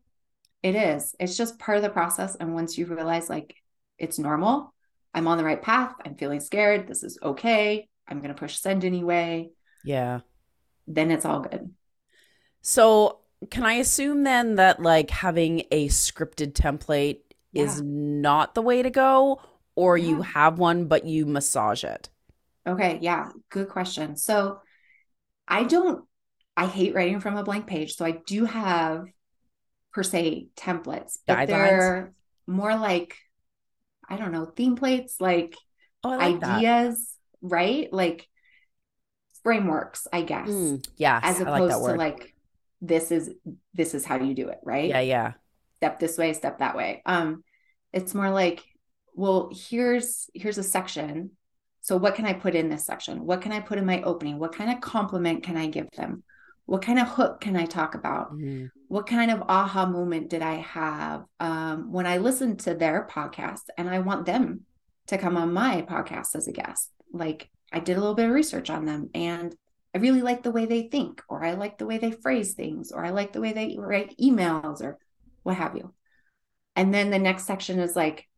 it 0.63 0.75
is 0.75 1.15
it's 1.21 1.37
just 1.37 1.59
part 1.59 1.77
of 1.77 1.83
the 1.83 1.91
process 1.91 2.37
and 2.37 2.55
once 2.55 2.77
you 2.77 2.87
realize 2.87 3.31
like 3.31 3.55
it's 3.99 4.19
normal 4.19 4.73
I'm 5.17 5.29
on 5.29 5.39
the 5.39 5.45
right 5.45 5.61
path. 5.61 5.95
I'm 6.05 6.15
feeling 6.15 6.41
scared. 6.41 6.87
This 6.87 7.03
is 7.03 7.19
okay. 7.23 7.89
I'm 8.07 8.19
going 8.19 8.35
to 8.35 8.39
push 8.39 8.59
send 8.59 8.85
anyway. 8.85 9.49
Yeah. 9.83 10.21
Then 10.87 11.11
it's 11.11 11.25
all 11.25 11.41
good. 11.41 11.73
So, 12.61 13.21
can 13.51 13.65
I 13.65 13.75
assume 13.75 14.23
then 14.23 14.57
that 14.57 14.81
like 14.81 15.11
having 15.11 15.65
a 15.71 15.89
scripted 15.89 16.53
template 16.53 17.21
yeah. 17.53 17.65
is 17.65 17.83
not 17.83 18.55
the 18.55 18.63
way 18.63 18.83
to 18.83 18.91
go, 18.91 19.41
or 19.75 19.97
yeah. 19.97 20.09
you 20.09 20.23
have 20.23 20.59
one 20.59 20.87
but 20.87 21.05
you 21.05 21.27
massage 21.27 21.85
it? 21.85 22.09
Okay. 22.67 22.99
Yeah. 23.01 23.31
Good 23.51 23.69
question. 23.69 24.17
So, 24.17 24.61
I 25.47 25.65
don't, 25.65 26.05
I 26.57 26.67
hate 26.67 26.95
writing 26.95 27.21
from 27.21 27.37
a 27.37 27.45
blank 27.45 27.67
page. 27.67 27.95
So, 27.95 28.05
I 28.05 28.21
do 28.27 28.45
have 28.45 29.05
per 29.93 30.03
se 30.03 30.49
templates, 30.57 31.19
but 31.27 31.39
Guidelines. 31.39 31.47
they're 31.47 32.13
more 32.47 32.77
like 32.77 33.17
I 34.09 34.17
don't 34.17 34.33
know, 34.33 34.45
theme 34.45 34.77
plates, 34.77 35.21
like, 35.21 35.57
oh, 36.05 36.11
like 36.11 36.43
ideas, 36.43 37.17
that. 37.43 37.49
right? 37.49 37.93
Like 37.93 38.29
frameworks, 39.43 40.07
I 40.13 40.23
guess. 40.23 40.49
Mm, 40.49 40.87
yeah. 40.97 41.21
As 41.23 41.41
opposed 41.41 41.83
like 41.83 41.93
to 41.93 41.99
like 41.99 42.35
this 42.87 43.11
is 43.11 43.31
this 43.75 43.95
is 43.95 44.05
how 44.05 44.17
you 44.17 44.35
do 44.35 44.49
it, 44.49 44.59
right? 44.63 44.89
Yeah, 44.89 45.01
yeah. 45.01 45.33
Step 45.77 45.99
this 45.99 46.17
way, 46.17 46.33
step 46.33 46.59
that 46.59 46.77
way. 46.77 47.03
Um, 47.07 47.45
it's 47.93 48.15
more 48.15 48.31
like, 48.31 48.65
well, 49.15 49.51
here's 49.53 50.29
here's 50.35 50.59
a 50.59 50.63
section. 50.63 51.33
So 51.81 51.97
what 51.97 52.17
can 52.17 52.27
I 52.27 52.33
put 52.33 52.55
in 52.55 52.69
this 52.69 52.85
section? 52.85 53.25
What 53.25 53.43
can 53.43 53.53
I 53.53 53.61
put 53.61 53.79
in 53.79 53.87
my 53.87 54.03
opening? 54.03 54.39
What 54.39 54.55
kind 54.55 54.71
of 54.71 54.81
compliment 54.81 55.45
can 55.45 55.57
I 55.57 55.69
give 55.69 55.89
them? 55.97 56.25
what 56.67 56.83
kind 56.83 56.99
of 56.99 57.09
hook 57.09 57.41
can 57.41 57.57
I 57.57 57.65
talk 57.65 57.95
about? 57.95 58.35
Mm-hmm. 58.35 58.67
What 58.89 59.07
kind 59.07 59.31
of 59.31 59.43
aha 59.49 59.87
moment 59.87 60.29
did 60.29 60.43
I 60.43 60.57
have 60.57 61.25
um, 61.41 61.93
when 61.93 62.07
I 62.07 62.19
listened 62.19 62.61
to 62.61 62.75
their 62.75 63.07
podcast 63.11 63.63
and 63.79 63.89
I 63.89 64.01
want 64.01 64.27
them 64.27 64.63
to 65.07 65.17
come 65.17 65.37
on 65.37 65.53
my 65.53 65.83
podcast 65.83 66.35
as 66.35 66.49
a 66.49 66.53
guest? 66.53 66.91
Like 67.13 67.49
I 67.73 67.79
did 67.79 67.97
a 67.97 68.01
little 68.01 68.17
bit 68.17 68.27
of 68.27 68.35
research 68.35 68.69
on 68.69 68.85
them 68.85 69.11
and 69.15 69.55
I 69.97 69.99
really 69.99 70.21
like 70.21 70.43
the 70.43 70.51
way 70.51 70.67
they 70.67 70.89
think, 70.89 71.23
or 71.27 71.43
I 71.43 71.53
like 71.53 71.79
the 71.79 71.87
way 71.87 71.97
they 71.97 72.11
phrase 72.11 72.53
things, 72.53 72.93
or 72.93 73.03
I 73.03 73.11
like 73.11 73.33
the 73.33 73.41
way 73.41 73.55
they 73.55 73.77
write 73.79 74.15
emails, 74.19 74.83
or 74.83 74.99
what 75.43 75.57
have 75.57 75.75
you. 75.75 75.95
And 76.75 76.93
then 76.93 77.09
the 77.09 77.19
next 77.19 77.45
section 77.47 77.79
is 77.79 77.97
like, 77.97 78.29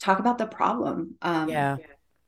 talk 0.00 0.20
about 0.20 0.38
the 0.38 0.46
problem. 0.46 1.16
Um, 1.20 1.50
yeah. 1.50 1.76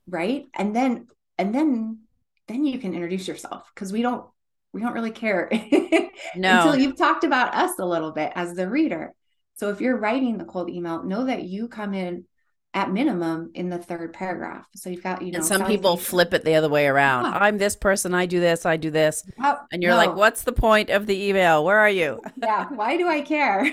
Right. 0.07 0.49
And 0.53 0.77
then, 0.77 1.07
and 1.39 1.55
then, 1.55 2.01
then 2.47 2.67
you 2.67 2.79
can 2.79 2.93
introduce 2.93 3.27
yourself 3.27 3.71
because 3.75 3.91
we 3.91 4.03
don't 4.03 4.27
we 4.75 4.83
don't 4.83 4.93
really 4.93 5.13
care 5.13 5.49
no. 6.37 6.59
until 6.59 6.77
you've 6.77 6.99
talked 6.99 7.25
about 7.25 7.55
us 7.55 7.79
a 7.79 7.87
little 7.87 8.13
bit 8.13 8.33
as 8.35 8.53
the 8.53 8.69
reader. 8.69 9.15
So 9.55 9.71
if 9.71 9.81
you're 9.81 9.97
writing 9.97 10.37
the 10.37 10.45
cold 10.45 10.69
email, 10.69 11.03
know 11.05 11.25
that 11.25 11.45
you 11.45 11.69
come 11.69 11.95
in 11.95 12.27
at 12.77 12.93
minimum 12.93 13.51
in 13.55 13.71
the 13.71 13.79
third 13.79 14.13
paragraph. 14.13 14.67
So 14.75 14.91
you've 14.91 15.03
got, 15.03 15.23
you 15.23 15.33
know, 15.33 15.39
and 15.39 15.47
some 15.47 15.65
people 15.65 15.97
flip 15.97 16.35
it 16.35 16.45
the 16.45 16.57
other 16.57 16.69
way 16.69 16.87
around. 16.87 17.25
Yeah. 17.25 17.39
I'm 17.39 17.57
this 17.57 17.75
person, 17.75 18.13
I 18.13 18.27
do 18.27 18.39
this, 18.39 18.67
I 18.67 18.77
do 18.77 18.91
this. 18.91 19.25
Oh, 19.43 19.57
and 19.73 19.83
you're 19.83 19.93
no. 19.93 19.97
like, 19.97 20.15
what's 20.15 20.43
the 20.43 20.53
point 20.53 20.91
of 20.91 21.07
the 21.07 21.19
email? 21.29 21.65
Where 21.65 21.79
are 21.79 21.89
you? 21.89 22.21
yeah. 22.37 22.69
Why 22.69 22.99
do 22.99 23.09
I 23.09 23.23
care? 23.23 23.67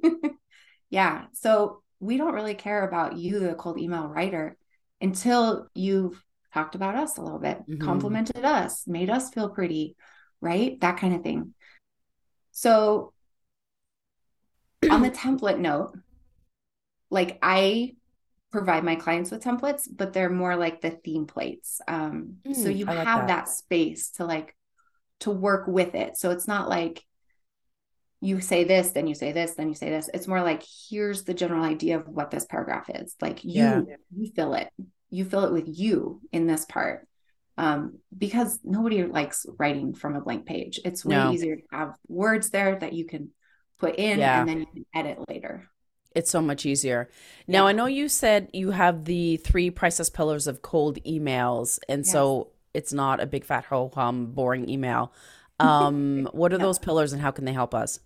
yeah. 0.90 1.26
So 1.34 1.82
we 2.00 2.16
don't 2.16 2.32
really 2.32 2.54
care 2.54 2.88
about 2.88 3.18
you, 3.18 3.38
the 3.38 3.54
cold 3.54 3.78
email 3.78 4.08
writer, 4.08 4.56
until 5.02 5.68
you've 5.74 6.24
talked 6.54 6.74
about 6.74 6.94
us 6.94 7.18
a 7.18 7.20
little 7.20 7.38
bit, 7.38 7.58
mm-hmm. 7.58 7.84
complimented 7.84 8.46
us, 8.46 8.86
made 8.86 9.10
us 9.10 9.28
feel 9.28 9.50
pretty, 9.50 9.94
right? 10.40 10.80
That 10.80 10.96
kind 10.96 11.14
of 11.14 11.22
thing. 11.22 11.52
So 12.52 13.12
on 14.90 15.02
the 15.02 15.10
template 15.10 15.58
note, 15.58 15.98
like 17.10 17.38
I 17.42 17.92
provide 18.52 18.84
my 18.84 18.94
clients 18.94 19.30
with 19.30 19.42
templates, 19.42 19.88
but 19.90 20.12
they're 20.12 20.30
more 20.30 20.56
like 20.56 20.80
the 20.80 20.90
theme 20.90 21.26
plates. 21.26 21.80
Um, 21.88 22.36
mm, 22.46 22.54
so 22.54 22.68
you 22.68 22.84
like 22.84 22.98
have 22.98 23.26
that. 23.26 23.28
that 23.28 23.48
space 23.48 24.10
to 24.12 24.26
like 24.26 24.54
to 25.20 25.30
work 25.30 25.66
with 25.66 25.94
it. 25.94 26.16
So 26.16 26.30
it's 26.30 26.46
not 26.46 26.68
like 26.68 27.02
you 28.20 28.40
say 28.40 28.64
this, 28.64 28.92
then 28.92 29.06
you 29.06 29.14
say 29.14 29.32
this, 29.32 29.54
then 29.54 29.68
you 29.68 29.74
say 29.74 29.90
this. 29.90 30.08
It's 30.12 30.28
more 30.28 30.42
like 30.42 30.62
here's 30.88 31.24
the 31.24 31.34
general 31.34 31.64
idea 31.64 31.98
of 31.98 32.06
what 32.06 32.30
this 32.30 32.44
paragraph 32.44 32.90
is. 32.94 33.16
Like 33.20 33.42
you 33.42 33.50
yeah. 33.52 33.80
you 34.14 34.30
fill 34.36 34.54
it. 34.54 34.68
You 35.10 35.24
fill 35.24 35.44
it 35.44 35.52
with 35.52 35.66
you 35.66 36.20
in 36.30 36.46
this 36.46 36.64
part. 36.64 37.08
Um, 37.58 37.98
because 38.16 38.60
nobody 38.64 39.04
likes 39.04 39.44
writing 39.58 39.92
from 39.94 40.16
a 40.16 40.20
blank 40.20 40.46
page. 40.46 40.80
It's 40.84 41.04
way 41.04 41.16
no. 41.16 41.32
easier 41.32 41.56
to 41.56 41.62
have 41.70 41.94
words 42.08 42.50
there 42.50 42.78
that 42.78 42.94
you 42.94 43.04
can 43.04 43.30
put 43.78 43.96
in 43.96 44.18
yeah. 44.18 44.40
and 44.40 44.48
then 44.48 44.60
you 44.60 44.66
can 44.66 44.86
edit 44.94 45.18
later. 45.28 45.68
It's 46.14 46.30
so 46.30 46.40
much 46.40 46.66
easier. 46.66 47.08
Now, 47.46 47.64
yeah. 47.64 47.68
I 47.68 47.72
know 47.72 47.86
you 47.86 48.08
said 48.08 48.48
you 48.52 48.70
have 48.70 49.04
the 49.04 49.38
three 49.38 49.70
priceless 49.70 50.10
pillars 50.10 50.46
of 50.46 50.62
cold 50.62 51.02
emails, 51.04 51.78
and 51.88 52.04
yes. 52.04 52.12
so 52.12 52.50
it's 52.74 52.92
not 52.92 53.20
a 53.20 53.26
big 53.26 53.44
fat 53.44 53.64
ho 53.64 53.90
hum 53.94 54.26
boring 54.26 54.68
email. 54.68 55.12
Um, 55.58 56.28
what 56.32 56.52
are 56.52 56.58
those 56.58 56.78
pillars 56.78 57.12
and 57.12 57.20
how 57.20 57.30
can 57.30 57.44
they 57.44 57.52
help 57.52 57.74
us? 57.74 58.00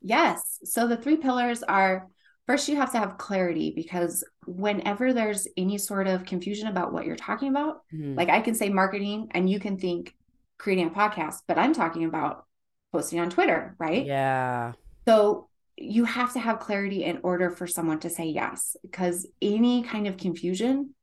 Yes. 0.00 0.58
So 0.64 0.86
the 0.86 0.96
three 0.96 1.16
pillars 1.16 1.62
are 1.62 2.08
first, 2.46 2.68
you 2.68 2.76
have 2.76 2.92
to 2.92 2.98
have 2.98 3.18
clarity 3.18 3.72
because 3.74 4.24
whenever 4.46 5.12
there's 5.12 5.46
any 5.56 5.78
sort 5.78 6.08
of 6.08 6.24
confusion 6.24 6.68
about 6.68 6.92
what 6.92 7.06
you're 7.06 7.16
talking 7.16 7.48
about, 7.48 7.82
mm-hmm. 7.92 8.16
like 8.16 8.28
I 8.28 8.40
can 8.40 8.54
say 8.54 8.68
marketing 8.68 9.28
and 9.32 9.48
you 9.48 9.60
can 9.60 9.78
think 9.78 10.14
creating 10.58 10.88
a 10.88 10.90
podcast, 10.90 11.42
but 11.46 11.58
I'm 11.58 11.74
talking 11.74 12.04
about 12.04 12.46
posting 12.92 13.20
on 13.20 13.30
Twitter, 13.30 13.74
right? 13.78 14.04
Yeah. 14.04 14.72
So 15.06 15.48
you 15.82 16.04
have 16.04 16.32
to 16.34 16.38
have 16.38 16.60
clarity 16.60 17.04
in 17.04 17.20
order 17.22 17.50
for 17.50 17.66
someone 17.66 18.00
to 18.00 18.10
say 18.10 18.26
yes 18.26 18.76
because 18.82 19.26
any 19.40 19.82
kind 19.82 20.06
of 20.06 20.16
confusion 20.16 20.94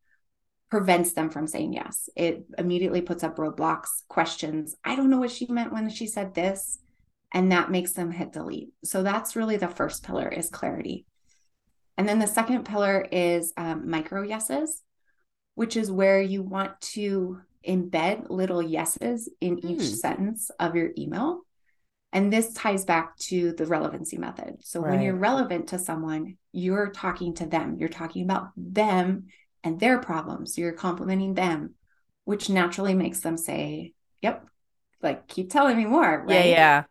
prevents 0.69 1.13
them 1.13 1.29
from 1.29 1.47
saying 1.47 1.73
yes. 1.73 2.09
It 2.15 2.45
immediately 2.57 3.01
puts 3.01 3.23
up 3.23 3.37
roadblocks, 3.37 4.03
questions. 4.07 4.75
I 4.83 4.95
don't 4.95 5.09
know 5.09 5.17
what 5.17 5.31
she 5.31 5.47
meant 5.47 5.73
when 5.73 5.89
she 5.89 6.07
said 6.07 6.33
this. 6.33 6.79
And 7.31 7.51
that 7.51 7.69
makes 7.69 7.93
them 7.93 8.11
hit 8.11 8.33
delete. 8.33 8.69
So 8.83 9.03
that's 9.03 9.35
really 9.35 9.57
the 9.57 9.67
first 9.67 10.03
pillar 10.03 10.27
is 10.27 10.49
clarity. 10.49 11.05
And 11.95 12.07
then 12.07 12.17
the 12.17 12.27
second 12.27 12.65
pillar 12.65 13.05
is 13.11 13.53
um, 13.55 13.89
micro 13.89 14.23
yeses, 14.23 14.81
which 15.53 15.77
is 15.77 15.91
where 15.91 16.21
you 16.21 16.41
want 16.41 16.79
to 16.81 17.39
embed 17.67 18.29
little 18.29 18.63
yeses 18.63 19.29
in 19.41 19.59
each 19.59 19.79
hmm. 19.79 19.95
sentence 19.95 20.49
of 20.59 20.75
your 20.75 20.89
email 20.97 21.41
and 22.11 22.33
this 22.33 22.53
ties 22.53 22.85
back 22.85 23.15
to 23.17 23.53
the 23.53 23.65
relevancy 23.65 24.17
method. 24.17 24.57
So 24.61 24.81
right. 24.81 24.91
when 24.91 25.01
you're 25.01 25.15
relevant 25.15 25.69
to 25.69 25.79
someone, 25.79 26.37
you're 26.51 26.89
talking 26.89 27.35
to 27.35 27.45
them, 27.45 27.77
you're 27.79 27.89
talking 27.89 28.23
about 28.23 28.49
them 28.57 29.27
and 29.63 29.79
their 29.79 29.99
problems, 29.99 30.57
you're 30.57 30.73
complimenting 30.73 31.35
them, 31.35 31.75
which 32.23 32.49
naturally 32.49 32.93
makes 32.93 33.19
them 33.19 33.37
say, 33.37 33.93
Yep, 34.21 34.45
like 35.01 35.27
keep 35.27 35.51
telling 35.51 35.77
me 35.77 35.85
more. 35.85 36.25
Right? 36.25 36.45
Yeah, 36.45 36.51
yeah. 36.51 36.83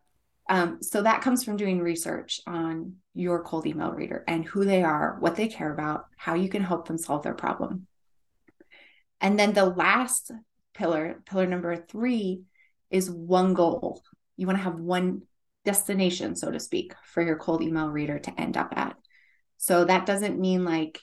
Um, 0.50 0.78
so 0.82 1.02
that 1.02 1.20
comes 1.20 1.44
from 1.44 1.56
doing 1.56 1.80
research 1.80 2.40
on 2.46 2.94
your 3.14 3.42
cold 3.42 3.66
email 3.66 3.92
reader 3.92 4.24
and 4.26 4.44
who 4.44 4.64
they 4.64 4.82
are, 4.82 5.16
what 5.20 5.36
they 5.36 5.48
care 5.48 5.72
about, 5.72 6.06
how 6.16 6.34
you 6.34 6.48
can 6.48 6.62
help 6.62 6.86
them 6.86 6.96
solve 6.96 7.22
their 7.22 7.34
problem. 7.34 7.86
And 9.20 9.38
then 9.38 9.52
the 9.52 9.66
last 9.66 10.30
pillar, 10.72 11.20
pillar 11.26 11.46
number 11.46 11.76
three, 11.76 12.42
is 12.90 13.10
one 13.10 13.52
goal 13.52 14.02
you 14.38 14.46
want 14.46 14.58
to 14.58 14.64
have 14.64 14.80
one 14.80 15.22
destination, 15.64 16.34
so 16.34 16.50
to 16.50 16.58
speak, 16.58 16.94
for 17.04 17.22
your 17.22 17.36
cold 17.36 17.60
email 17.60 17.88
reader 17.88 18.18
to 18.18 18.40
end 18.40 18.56
up 18.56 18.72
at. 18.74 18.96
So 19.58 19.84
that 19.84 20.06
doesn't 20.06 20.40
mean 20.40 20.64
like 20.64 21.00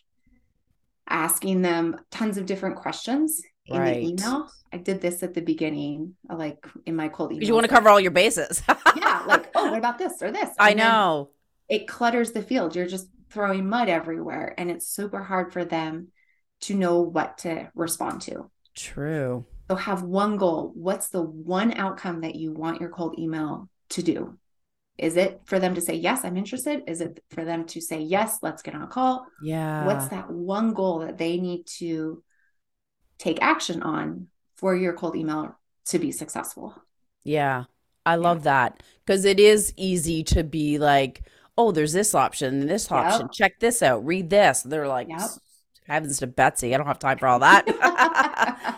asking 1.07 1.61
them 1.61 1.99
tons 2.09 2.37
of 2.37 2.47
different 2.47 2.77
questions 2.77 3.41
in 3.67 3.77
right. 3.77 3.95
the 3.95 4.07
email. 4.07 4.49
I 4.73 4.77
did 4.77 5.01
this 5.01 5.21
at 5.21 5.33
the 5.33 5.41
beginning, 5.41 6.15
like 6.27 6.65
in 6.85 6.95
my 6.95 7.09
cold 7.09 7.31
email. 7.31 7.45
You 7.45 7.53
want 7.53 7.65
to 7.65 7.71
cover 7.71 7.89
all 7.89 7.99
your 7.99 8.11
bases. 8.11 8.63
yeah, 8.95 9.23
like, 9.27 9.51
oh, 9.55 9.69
what 9.69 9.77
about 9.77 9.97
this 9.97 10.21
or 10.21 10.31
this? 10.31 10.49
And 10.49 10.55
I 10.57 10.73
know. 10.73 11.29
It 11.67 11.87
clutters 11.87 12.31
the 12.31 12.41
field. 12.41 12.75
You're 12.75 12.87
just 12.87 13.09
throwing 13.29 13.67
mud 13.67 13.89
everywhere, 13.89 14.53
and 14.57 14.71
it's 14.71 14.87
super 14.87 15.21
hard 15.21 15.51
for 15.51 15.65
them 15.65 16.09
to 16.61 16.73
know 16.73 17.01
what 17.01 17.39
to 17.39 17.69
respond 17.75 18.21
to. 18.21 18.49
True. 18.75 19.45
So 19.69 19.75
have 19.75 20.03
one 20.03 20.37
goal. 20.37 20.71
What's 20.75 21.09
the 21.09 21.21
one 21.21 21.73
outcome 21.73 22.21
that 22.21 22.35
you 22.35 22.51
want 22.51 22.79
your 22.79 22.89
cold 22.89 23.17
email 23.17 23.69
to 23.89 24.03
do? 24.03 24.37
Is 24.97 25.17
it 25.17 25.41
for 25.45 25.59
them 25.59 25.75
to 25.75 25.81
say, 25.81 25.95
Yes, 25.95 26.23
I'm 26.23 26.37
interested? 26.37 26.83
Is 26.87 27.01
it 27.01 27.21
for 27.31 27.43
them 27.43 27.65
to 27.65 27.81
say, 27.81 28.01
Yes, 28.01 28.39
let's 28.41 28.61
get 28.61 28.75
on 28.75 28.83
a 28.83 28.87
call? 28.87 29.25
Yeah. 29.41 29.85
What's 29.85 30.07
that 30.09 30.29
one 30.29 30.73
goal 30.73 30.99
that 30.99 31.17
they 31.17 31.37
need 31.37 31.65
to 31.79 32.23
take 33.17 33.41
action 33.41 33.81
on 33.81 34.27
for 34.55 34.75
your 34.75 34.93
cold 34.93 35.15
email 35.15 35.57
to 35.85 35.99
be 35.99 36.11
successful? 36.11 36.75
Yeah. 37.23 37.65
I 38.05 38.15
love 38.15 38.39
yeah. 38.39 38.43
that 38.43 38.83
because 39.03 39.25
it 39.25 39.39
is 39.39 39.73
easy 39.75 40.23
to 40.25 40.43
be 40.43 40.77
like, 40.77 41.23
oh, 41.57 41.71
there's 41.71 41.93
this 41.93 42.13
option 42.13 42.67
this 42.67 42.91
option. 42.91 43.21
Yep. 43.21 43.31
Check 43.31 43.59
this 43.59 43.81
out. 43.81 44.05
Read 44.05 44.29
this. 44.29 44.61
They're 44.61 44.87
like, 44.87 45.09
yep 45.09 45.31
heavens 45.87 46.19
to 46.19 46.27
Betsy, 46.27 46.73
I 46.73 46.77
don't 46.77 46.87
have 46.87 46.99
time 46.99 47.17
for 47.17 47.27
all 47.27 47.39
that. 47.39 47.65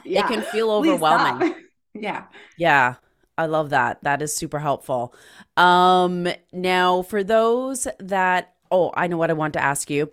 yeah. 0.06 0.22
It 0.26 0.28
can 0.28 0.42
feel 0.42 0.72
overwhelming. 0.72 1.56
yeah. 1.94 2.26
Yeah. 2.58 2.96
I 3.38 3.46
love 3.46 3.70
that. 3.70 4.04
That 4.04 4.22
is 4.22 4.36
super 4.36 4.60
helpful. 4.60 5.14
Um 5.56 6.28
now 6.52 7.02
for 7.02 7.24
those 7.24 7.88
that 8.00 8.54
oh, 8.72 8.92
I 8.96 9.08
know 9.08 9.18
what 9.18 9.30
I 9.30 9.34
want 9.34 9.54
to 9.54 9.64
ask 9.64 9.90
you. 9.90 10.12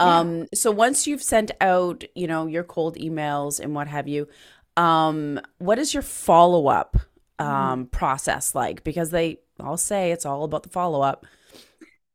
Um 0.00 0.40
yeah. 0.40 0.44
so 0.54 0.70
once 0.70 1.06
you've 1.06 1.22
sent 1.22 1.50
out, 1.60 2.04
you 2.14 2.26
know, 2.26 2.46
your 2.46 2.64
cold 2.64 2.96
emails 2.96 3.60
and 3.60 3.74
what 3.74 3.86
have 3.86 4.08
you, 4.08 4.28
um 4.76 5.40
what 5.58 5.78
is 5.78 5.94
your 5.94 6.02
follow-up 6.02 6.96
mm-hmm. 7.38 7.46
um 7.46 7.86
mm. 7.86 7.90
process 7.90 8.54
like? 8.54 8.82
Because 8.82 9.10
they 9.10 9.38
all 9.60 9.76
say 9.76 10.10
it's 10.10 10.26
all 10.26 10.44
about 10.44 10.64
the 10.64 10.68
follow-up. 10.70 11.26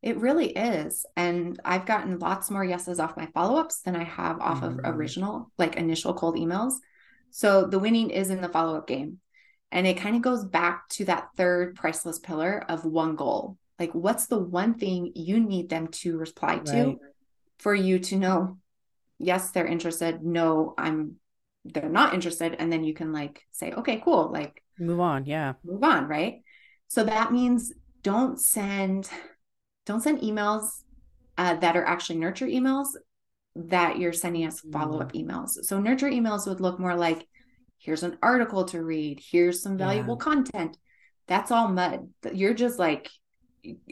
It 0.01 0.17
really 0.17 0.51
is. 0.51 1.05
And 1.15 1.59
I've 1.65 1.85
gotten 1.85 2.19
lots 2.19 2.49
more 2.49 2.63
yeses 2.63 2.99
off 2.99 3.17
my 3.17 3.27
follow 3.27 3.59
ups 3.59 3.81
than 3.81 3.95
I 3.95 4.05
have 4.05 4.39
off 4.39 4.61
mm-hmm. 4.61 4.79
of 4.79 4.85
mm. 4.85 4.95
original, 4.95 5.51
like 5.57 5.75
initial 5.75 6.13
cold 6.13 6.35
emails. 6.35 6.73
So 7.31 7.65
the 7.65 7.79
winning 7.79 8.09
is 8.09 8.29
in 8.29 8.41
the 8.41 8.49
follow 8.49 8.77
up 8.77 8.87
game. 8.87 9.19
And 9.71 9.85
it 9.85 9.97
kind 9.97 10.15
of 10.15 10.21
goes 10.21 10.43
back 10.43 10.89
to 10.89 11.05
that 11.05 11.29
third 11.37 11.75
priceless 11.75 12.17
pillar 12.17 12.63
of 12.67 12.85
one 12.85 13.15
goal. 13.15 13.57
Like, 13.77 13.93
what's 13.93 14.27
the 14.27 14.39
one 14.39 14.73
thing 14.73 15.11
you 15.15 15.39
need 15.39 15.69
them 15.69 15.87
to 15.87 16.17
reply 16.17 16.55
right. 16.55 16.65
to 16.67 16.99
for 17.59 17.75
you 17.75 17.99
to 17.99 18.15
know, 18.15 18.57
yes, 19.19 19.51
they're 19.51 19.67
interested. 19.67 20.23
No, 20.23 20.73
I'm, 20.77 21.17
they're 21.65 21.89
not 21.89 22.13
interested. 22.13 22.55
And 22.57 22.71
then 22.71 22.83
you 22.83 22.93
can 22.93 23.13
like 23.13 23.43
say, 23.51 23.73
okay, 23.73 24.01
cool. 24.03 24.31
Like, 24.31 24.63
move 24.79 24.99
on. 24.99 25.25
Yeah. 25.25 25.53
Move 25.63 25.83
on. 25.83 26.07
Right. 26.07 26.41
So 26.87 27.03
that 27.03 27.31
means 27.31 27.71
don't 28.01 28.39
send 28.39 29.09
don't 29.89 30.01
send 30.01 30.21
emails 30.21 30.83
uh, 31.39 31.55
that 31.55 31.75
are 31.75 31.83
actually 31.83 32.19
nurture 32.19 32.45
emails 32.45 32.89
that 33.55 33.97
you're 33.97 34.13
sending 34.13 34.45
us 34.45 34.59
follow 34.71 35.01
up 35.01 35.13
emails. 35.13 35.49
So 35.63 35.79
nurture 35.79 36.09
emails 36.09 36.45
would 36.47 36.61
look 36.61 36.79
more 36.79 36.95
like 36.95 37.27
here's 37.79 38.03
an 38.03 38.19
article 38.21 38.65
to 38.65 38.83
read, 38.83 39.19
here's 39.19 39.63
some 39.63 39.79
valuable 39.79 40.15
yeah. 40.19 40.23
content. 40.23 40.77
That's 41.27 41.49
all 41.49 41.69
mud. 41.69 42.07
You're 42.31 42.53
just 42.53 42.77
like 42.77 43.09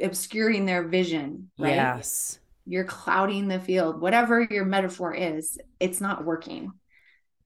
obscuring 0.01 0.67
their 0.67 0.87
vision, 0.87 1.49
right? 1.57 1.73
Yes. 1.73 2.39
You're 2.67 2.83
clouding 2.83 3.47
the 3.47 3.59
field. 3.59 3.99
Whatever 3.99 4.41
your 4.41 4.65
metaphor 4.65 5.15
is, 5.15 5.57
it's 5.79 5.99
not 5.99 6.25
working. 6.25 6.71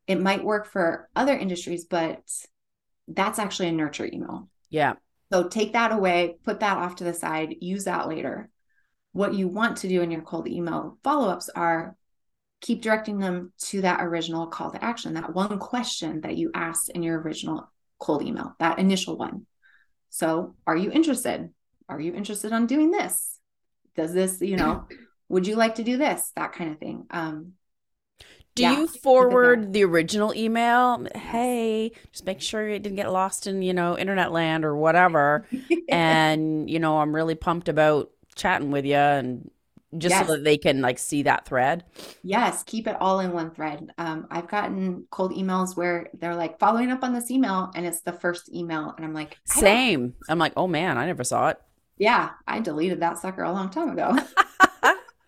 It 0.08 0.20
might 0.20 0.44
work 0.44 0.66
for 0.66 1.08
other 1.16 1.38
industries, 1.38 1.86
but 1.86 2.20
that's 3.08 3.40
actually 3.40 3.70
a 3.70 3.72
nurture 3.72 4.10
email. 4.12 4.50
Yeah. 4.70 4.96
So 5.32 5.48
take 5.48 5.74
that 5.74 5.94
away, 5.94 6.38
put 6.44 6.60
that 6.60 6.78
off 6.78 6.98
to 6.98 7.06
the 7.06 7.14
side, 7.14 7.56
use 7.62 7.86
that 7.86 8.10
later. 8.10 8.50
What 9.14 9.34
you 9.34 9.48
want 9.48 9.78
to 9.78 9.88
do 9.88 10.02
in 10.02 10.12
your 10.12 10.22
cold 10.22 10.48
email 10.48 10.98
follow 11.04 11.30
ups 11.30 11.50
are 11.50 11.96
keep 12.60 12.82
directing 12.82 13.18
them 13.18 13.54
to 13.60 13.82
that 13.82 14.02
original 14.02 14.48
call 14.48 14.72
to 14.72 14.84
action, 14.84 15.14
that 15.16 15.34
one 15.34 15.58
question 15.58 16.22
that 16.22 16.38
you 16.38 16.52
asked 16.54 16.90
in 16.90 17.02
your 17.02 17.20
original 17.20 17.72
cold 18.00 18.24
email, 18.24 18.56
that 18.60 18.80
initial 18.80 19.18
one. 19.18 19.46
So, 20.10 20.56
are 20.68 20.76
you 20.76 20.92
interested? 20.92 21.50
Are 21.88 22.00
you 22.00 22.14
interested 22.14 22.52
on 22.52 22.68
doing 22.68 22.92
this? 22.92 23.40
Does 23.96 24.14
this, 24.14 24.42
you 24.42 24.58
know, 24.58 24.88
would 25.30 25.48
you 25.48 25.56
like 25.56 25.76
to 25.76 25.84
do 25.84 25.98
this? 25.98 26.32
That 26.36 26.54
kind 26.54 26.72
of 26.72 26.78
thing. 26.78 27.06
Um, 27.10 27.54
Do 28.56 28.64
yeah, 28.64 28.80
you 28.80 28.88
forward 28.88 29.72
the 29.72 29.84
original 29.86 30.34
email? 30.34 31.06
Hey, 31.16 31.92
just 32.12 32.26
make 32.26 32.42
sure 32.42 32.68
it 32.68 32.84
didn't 32.84 32.98
get 32.98 33.12
lost 33.12 33.48
in, 33.48 33.62
you 33.62 33.74
know, 33.74 33.98
internet 33.98 34.32
land 34.32 34.66
or 34.66 34.76
whatever. 34.76 35.48
and, 35.90 36.70
you 36.70 36.80
know, 36.80 37.00
I'm 37.00 37.16
really 37.16 37.36
pumped 37.36 37.70
about 37.70 38.12
chatting 38.36 38.72
with 38.72 38.86
you 38.86 38.96
and 38.96 39.50
just 39.98 40.12
yes. 40.12 40.26
so 40.26 40.34
that 40.34 40.44
they 40.44 40.58
can 40.58 40.82
like 40.82 41.00
see 41.00 41.24
that 41.24 41.46
thread. 41.46 41.84
Yes, 42.24 42.64
keep 42.64 42.88
it 42.88 42.98
all 43.00 43.20
in 43.20 43.32
one 43.32 43.52
thread. 43.52 43.92
Um, 43.98 44.28
I've 44.30 44.48
gotten 44.48 45.06
cold 45.12 45.32
emails 45.32 45.76
where 45.76 46.10
they're 46.14 46.36
like 46.36 46.60
following 46.60 46.92
up 46.92 47.04
on 47.04 47.14
this 47.14 47.32
email 47.32 47.72
and 47.76 47.86
it's 47.86 48.02
the 48.02 48.14
first 48.14 48.54
email. 48.54 48.94
And 48.96 49.06
I'm 49.06 49.14
like, 49.14 49.38
same. 49.46 50.16
I'm 50.30 50.40
like, 50.40 50.54
oh 50.58 50.68
man, 50.68 50.98
I 50.98 51.06
never 51.06 51.24
saw 51.24 51.50
it. 51.50 51.62
Yeah, 51.98 52.32
I 52.48 52.60
deleted 52.60 53.02
that 53.02 53.18
sucker 53.18 53.44
a 53.44 53.52
long 53.52 53.70
time 53.70 53.92
ago. 53.92 54.18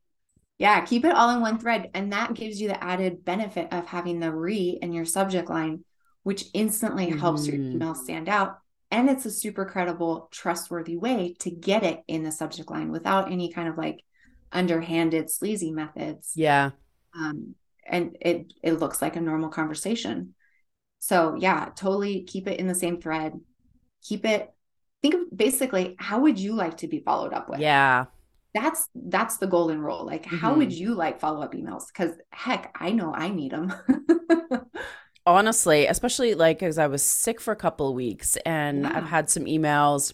Yeah, 0.57 0.85
keep 0.85 1.03
it 1.03 1.13
all 1.13 1.31
in 1.31 1.41
one 1.41 1.59
thread. 1.59 1.89
And 1.93 2.13
that 2.13 2.33
gives 2.33 2.61
you 2.61 2.69
the 2.69 2.81
added 2.81 3.25
benefit 3.25 3.73
of 3.73 3.87
having 3.87 4.19
the 4.19 4.31
re 4.31 4.79
in 4.81 4.93
your 4.93 5.05
subject 5.05 5.49
line, 5.49 5.83
which 6.23 6.45
instantly 6.53 7.07
mm-hmm. 7.07 7.19
helps 7.19 7.45
your 7.45 7.57
mm-hmm. 7.57 7.73
email 7.73 7.95
stand 7.95 8.29
out. 8.29 8.59
And 8.89 9.09
it's 9.09 9.25
a 9.25 9.31
super 9.31 9.65
credible, 9.65 10.29
trustworthy 10.31 10.95
way 10.95 11.35
to 11.39 11.51
get 11.51 11.83
it 11.83 12.03
in 12.07 12.23
the 12.23 12.31
subject 12.31 12.69
line 12.71 12.91
without 12.91 13.31
any 13.31 13.51
kind 13.51 13.67
of 13.67 13.77
like 13.77 13.99
underhanded, 14.51 15.29
sleazy 15.29 15.71
methods. 15.71 16.31
Yeah. 16.35 16.71
Um, 17.13 17.55
and 17.85 18.17
it 18.21 18.53
it 18.63 18.73
looks 18.73 19.01
like 19.01 19.17
a 19.17 19.21
normal 19.21 19.49
conversation. 19.49 20.35
So 20.99 21.35
yeah, 21.37 21.69
totally 21.75 22.23
keep 22.23 22.47
it 22.47 22.59
in 22.59 22.67
the 22.67 22.75
same 22.75 23.01
thread. 23.01 23.33
Keep 24.03 24.25
it 24.25 24.51
think 25.01 25.15
of 25.15 25.37
basically 25.37 25.95
how 25.99 26.21
would 26.21 26.39
you 26.39 26.53
like 26.53 26.77
to 26.77 26.87
be 26.87 26.99
followed 26.99 27.33
up 27.33 27.49
with? 27.49 27.59
Yeah 27.59 28.05
that's 28.55 28.87
that's 28.95 29.35
the 29.37 29.47
golden 29.47 29.81
rule 29.81 30.05
like 30.05 30.23
mm-hmm. 30.23 30.37
how 30.37 30.55
would 30.55 30.69
mm-hmm. 30.69 30.83
you 30.83 30.95
like 30.95 31.19
follow 31.19 31.41
up 31.41 31.53
emails 31.53 31.87
because 31.87 32.13
heck 32.31 32.75
i 32.79 32.89
know 32.89 33.13
i 33.13 33.29
need 33.29 33.51
them 33.51 33.73
honestly 35.25 35.85
especially 35.87 36.33
like 36.33 36.63
as 36.63 36.77
i 36.77 36.87
was 36.87 37.03
sick 37.03 37.41
for 37.41 37.51
a 37.51 37.55
couple 37.55 37.89
of 37.89 37.93
weeks 37.93 38.37
and 38.45 38.83
yeah. 38.83 38.93
i've 38.95 39.09
had 39.09 39.29
some 39.29 39.43
emails 39.43 40.13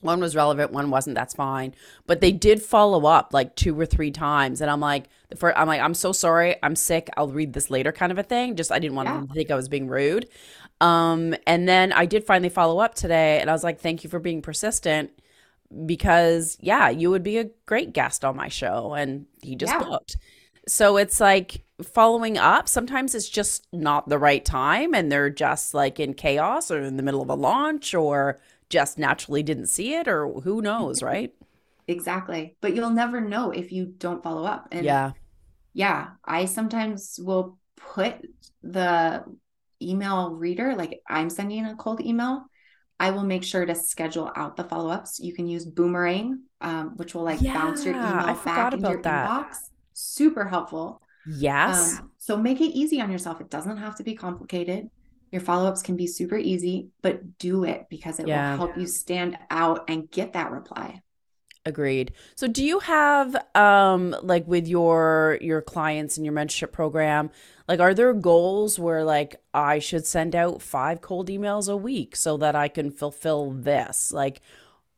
one 0.00 0.18
was 0.18 0.34
relevant 0.34 0.72
one 0.72 0.90
wasn't 0.90 1.14
that's 1.14 1.34
fine 1.34 1.72
but 2.06 2.20
they 2.20 2.32
did 2.32 2.60
follow 2.60 3.06
up 3.06 3.32
like 3.32 3.54
two 3.54 3.78
or 3.78 3.86
three 3.86 4.10
times 4.10 4.60
and 4.60 4.68
i'm 4.68 4.80
like 4.80 5.04
the 5.28 5.36
first 5.36 5.56
i'm 5.56 5.68
like 5.68 5.80
i'm 5.80 5.94
so 5.94 6.10
sorry 6.10 6.56
i'm 6.64 6.74
sick 6.74 7.08
i'll 7.16 7.28
read 7.28 7.52
this 7.52 7.70
later 7.70 7.92
kind 7.92 8.10
of 8.10 8.18
a 8.18 8.22
thing 8.24 8.56
just 8.56 8.72
i 8.72 8.80
didn't 8.80 8.96
want 8.96 9.08
yeah. 9.08 9.14
them 9.14 9.28
to 9.28 9.34
think 9.34 9.50
i 9.50 9.54
was 9.54 9.68
being 9.68 9.86
rude 9.86 10.26
um 10.80 11.36
and 11.46 11.68
then 11.68 11.92
i 11.92 12.04
did 12.04 12.24
finally 12.24 12.48
follow 12.48 12.80
up 12.80 12.96
today 12.96 13.38
and 13.40 13.48
i 13.48 13.52
was 13.52 13.62
like 13.62 13.78
thank 13.78 14.02
you 14.02 14.10
for 14.10 14.18
being 14.18 14.42
persistent 14.42 15.12
because 15.86 16.56
yeah, 16.60 16.88
you 16.88 17.10
would 17.10 17.22
be 17.22 17.38
a 17.38 17.50
great 17.66 17.92
guest 17.92 18.24
on 18.24 18.36
my 18.36 18.48
show 18.48 18.94
and 18.94 19.26
he 19.42 19.56
just 19.56 19.72
yeah. 19.72 19.82
booked. 19.82 20.16
So 20.66 20.96
it's 20.96 21.20
like 21.20 21.64
following 21.82 22.38
up, 22.38 22.68
sometimes 22.68 23.14
it's 23.14 23.28
just 23.28 23.66
not 23.72 24.08
the 24.08 24.18
right 24.18 24.44
time 24.44 24.94
and 24.94 25.10
they're 25.10 25.30
just 25.30 25.74
like 25.74 25.98
in 25.98 26.14
chaos 26.14 26.70
or 26.70 26.80
in 26.80 26.96
the 26.96 27.02
middle 27.02 27.22
of 27.22 27.30
a 27.30 27.34
launch 27.34 27.94
or 27.94 28.40
just 28.68 28.98
naturally 28.98 29.42
didn't 29.42 29.66
see 29.66 29.94
it 29.94 30.06
or 30.06 30.28
who 30.42 30.60
knows, 30.60 31.02
right? 31.02 31.32
Exactly. 31.88 32.56
But 32.60 32.74
you'll 32.74 32.90
never 32.90 33.20
know 33.20 33.50
if 33.50 33.72
you 33.72 33.86
don't 33.86 34.22
follow 34.22 34.44
up. 34.44 34.68
And 34.70 34.84
yeah. 34.84 35.12
Yeah, 35.72 36.10
I 36.24 36.46
sometimes 36.46 37.18
will 37.22 37.58
put 37.76 38.16
the 38.62 39.24
email 39.80 40.30
reader 40.30 40.74
like 40.74 41.00
I'm 41.08 41.30
sending 41.30 41.64
a 41.64 41.76
cold 41.76 42.00
email 42.00 42.44
I 43.00 43.10
will 43.10 43.24
make 43.24 43.42
sure 43.42 43.64
to 43.64 43.74
schedule 43.74 44.30
out 44.36 44.56
the 44.56 44.64
follow 44.64 44.90
ups. 44.90 45.18
You 45.18 45.32
can 45.32 45.48
use 45.48 45.64
Boomerang, 45.64 46.42
um, 46.60 46.96
which 46.96 47.14
will 47.14 47.22
like 47.22 47.40
yeah, 47.40 47.54
bounce 47.54 47.82
your 47.82 47.94
email 47.94 48.34
back 48.44 48.74
into 48.74 48.90
your 48.90 49.02
that. 49.02 49.28
inbox. 49.28 49.56
Super 49.94 50.46
helpful. 50.46 51.00
Yes. 51.26 51.98
Um, 51.98 52.10
so 52.18 52.36
make 52.36 52.60
it 52.60 52.76
easy 52.76 53.00
on 53.00 53.10
yourself. 53.10 53.40
It 53.40 53.48
doesn't 53.48 53.78
have 53.78 53.96
to 53.96 54.02
be 54.02 54.14
complicated. 54.14 54.90
Your 55.32 55.40
follow 55.40 55.66
ups 55.66 55.80
can 55.80 55.96
be 55.96 56.06
super 56.06 56.36
easy, 56.36 56.88
but 57.00 57.38
do 57.38 57.64
it 57.64 57.86
because 57.88 58.20
it 58.20 58.28
yeah. 58.28 58.50
will 58.50 58.66
help 58.66 58.76
you 58.76 58.86
stand 58.86 59.38
out 59.50 59.88
and 59.88 60.10
get 60.10 60.34
that 60.34 60.50
reply. 60.50 61.00
Agreed. 61.66 62.12
So 62.36 62.48
do 62.48 62.64
you 62.64 62.78
have 62.78 63.36
um 63.54 64.16
like 64.22 64.46
with 64.46 64.66
your 64.66 65.38
your 65.42 65.60
clients 65.60 66.16
and 66.16 66.24
your 66.24 66.34
mentorship 66.34 66.72
program, 66.72 67.30
like 67.68 67.80
are 67.80 67.92
there 67.92 68.14
goals 68.14 68.78
where 68.78 69.04
like 69.04 69.36
I 69.52 69.78
should 69.78 70.06
send 70.06 70.34
out 70.34 70.62
5 70.62 71.02
cold 71.02 71.28
emails 71.28 71.70
a 71.70 71.76
week 71.76 72.16
so 72.16 72.38
that 72.38 72.56
I 72.56 72.68
can 72.68 72.90
fulfill 72.90 73.50
this? 73.50 74.10
Like 74.10 74.40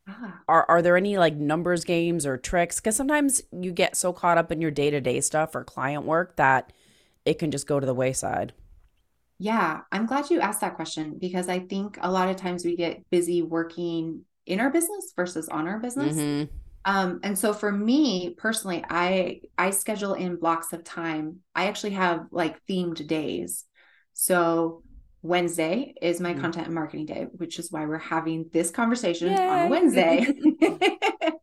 ah. 0.07 0.41
are 0.47 0.65
are 0.69 0.83
there 0.83 0.97
any 0.97 1.19
like 1.19 1.35
numbers 1.35 1.85
games 1.85 2.25
or 2.25 2.39
tricks 2.39 2.79
cuz 2.79 2.95
sometimes 2.95 3.43
you 3.51 3.73
get 3.73 3.97
so 3.97 4.13
caught 4.13 4.39
up 4.39 4.53
in 4.53 4.61
your 4.61 4.71
day-to-day 4.71 5.21
stuff 5.21 5.57
or 5.57 5.65
client 5.65 6.05
work 6.05 6.37
that 6.37 6.73
it 7.25 7.41
can 7.41 7.51
just 7.51 7.67
go 7.67 7.81
to 7.81 7.87
the 7.87 7.95
wayside. 7.95 8.53
Yeah, 9.39 9.81
I'm 9.91 10.07
glad 10.07 10.31
you 10.31 10.41
asked 10.41 10.61
that 10.61 10.77
question 10.77 11.19
because 11.19 11.49
I 11.49 11.59
think 11.59 11.99
a 12.01 12.11
lot 12.11 12.29
of 12.29 12.37
times 12.37 12.65
we 12.65 12.77
get 12.77 13.11
busy 13.11 13.43
working 13.43 14.25
in 14.47 14.61
our 14.61 14.71
business 14.71 15.13
versus 15.17 15.49
on 15.49 15.69
our 15.69 15.79
business. 15.79 16.17
Mm-hmm. 16.17 16.55
Um, 16.85 17.21
and 17.23 17.39
so 17.39 17.53
for 17.53 17.71
me 17.71 18.35
personally, 18.37 18.85
I 18.89 19.43
I 19.57 19.71
schedule 19.71 20.15
in 20.15 20.37
blocks 20.37 20.73
of 20.73 20.83
time. 20.83 21.39
I 21.55 21.67
actually 21.67 21.93
have 21.93 22.27
like 22.31 22.65
themed 22.67 23.07
days. 23.07 23.65
So 24.15 24.83
Wednesday 25.23 25.95
is 26.03 26.21
my 26.21 26.33
mm-hmm. 26.33 26.41
content 26.41 26.67
and 26.67 26.75
marketing 26.75 27.07
day, 27.07 27.29
which 27.33 27.59
is 27.59 27.71
why 27.71 27.87
we're 27.87 27.99
having 27.99 28.51
this 28.53 28.71
conversation 28.71 29.29
Yay. 29.29 29.49
on 29.49 29.71
Wednesday. 29.71 30.27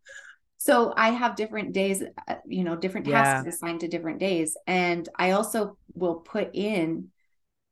so 0.57 0.93
I 0.95 1.11
have 1.11 1.37
different 1.37 1.71
days, 1.71 2.03
uh, 2.27 2.35
you 2.45 2.65
know, 2.65 2.75
different 2.75 3.07
tasks 3.07 3.45
yeah. 3.45 3.49
assigned 3.49 3.79
to 3.79 3.87
different 3.87 4.19
days. 4.19 4.57
And 4.67 5.07
I 5.17 5.31
also 5.31 5.77
will 5.93 6.15
put 6.15 6.49
in 6.53 7.09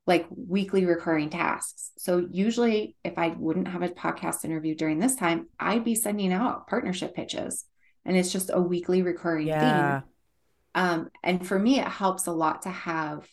like 0.07 0.25
weekly 0.29 0.85
recurring 0.85 1.29
tasks. 1.29 1.91
So 1.97 2.25
usually 2.31 2.95
if 3.03 3.17
I 3.17 3.29
wouldn't 3.37 3.67
have 3.67 3.81
a 3.83 3.89
podcast 3.89 4.45
interview 4.45 4.73
during 4.73 4.99
this 4.99 5.15
time, 5.15 5.49
I'd 5.59 5.83
be 5.83 5.95
sending 5.95 6.31
out 6.31 6.67
partnership 6.67 7.13
pitches 7.13 7.65
and 8.05 8.15
it's 8.15 8.31
just 8.31 8.49
a 8.51 8.61
weekly 8.61 9.01
recurring 9.01 9.47
yeah. 9.47 9.99
theme. 9.99 10.09
Um, 10.75 11.09
and 11.23 11.45
for 11.45 11.59
me, 11.59 11.79
it 11.79 11.87
helps 11.87 12.27
a 12.27 12.31
lot 12.31 12.61
to 12.61 12.69
have 12.69 13.27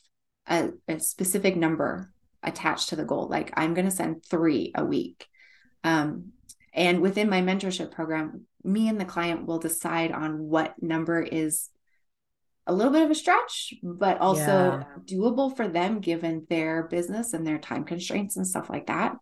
a, 0.49 0.71
a 0.89 0.99
specific 0.99 1.57
number 1.57 2.13
attached 2.43 2.89
to 2.89 2.97
the 2.97 3.05
goal. 3.05 3.29
Like 3.29 3.53
I'm 3.57 3.75
going 3.75 3.87
to 3.87 3.91
send 3.91 4.25
three 4.25 4.73
a 4.75 4.85
week. 4.85 5.27
Um, 5.85 6.33
and 6.75 7.01
within 7.01 7.31
my 7.31 7.41
mentorship 7.41 7.93
program, 7.93 8.47
me 8.65 8.89
and 8.89 9.01
the 9.01 9.05
client 9.05 9.47
will 9.47 9.59
decide 9.59 10.11
on 10.11 10.41
what 10.41 10.83
number 10.83 11.23
is 11.23 11.69
a 12.67 12.73
little 12.73 12.93
bit 12.93 13.03
of 13.03 13.11
a 13.11 13.15
stretch, 13.15 13.75
but 13.83 14.21
also 14.21 14.41
yeah. 14.47 14.85
doable 15.05 15.55
for 15.55 15.69
them 15.69 16.01
given 16.01 16.47
their 16.49 16.85
business 16.85 17.35
and 17.35 17.47
their 17.47 17.59
time 17.59 17.85
constraints 17.85 18.37
and 18.37 18.47
stuff 18.47 18.71
like 18.71 18.87
that. 18.87 19.17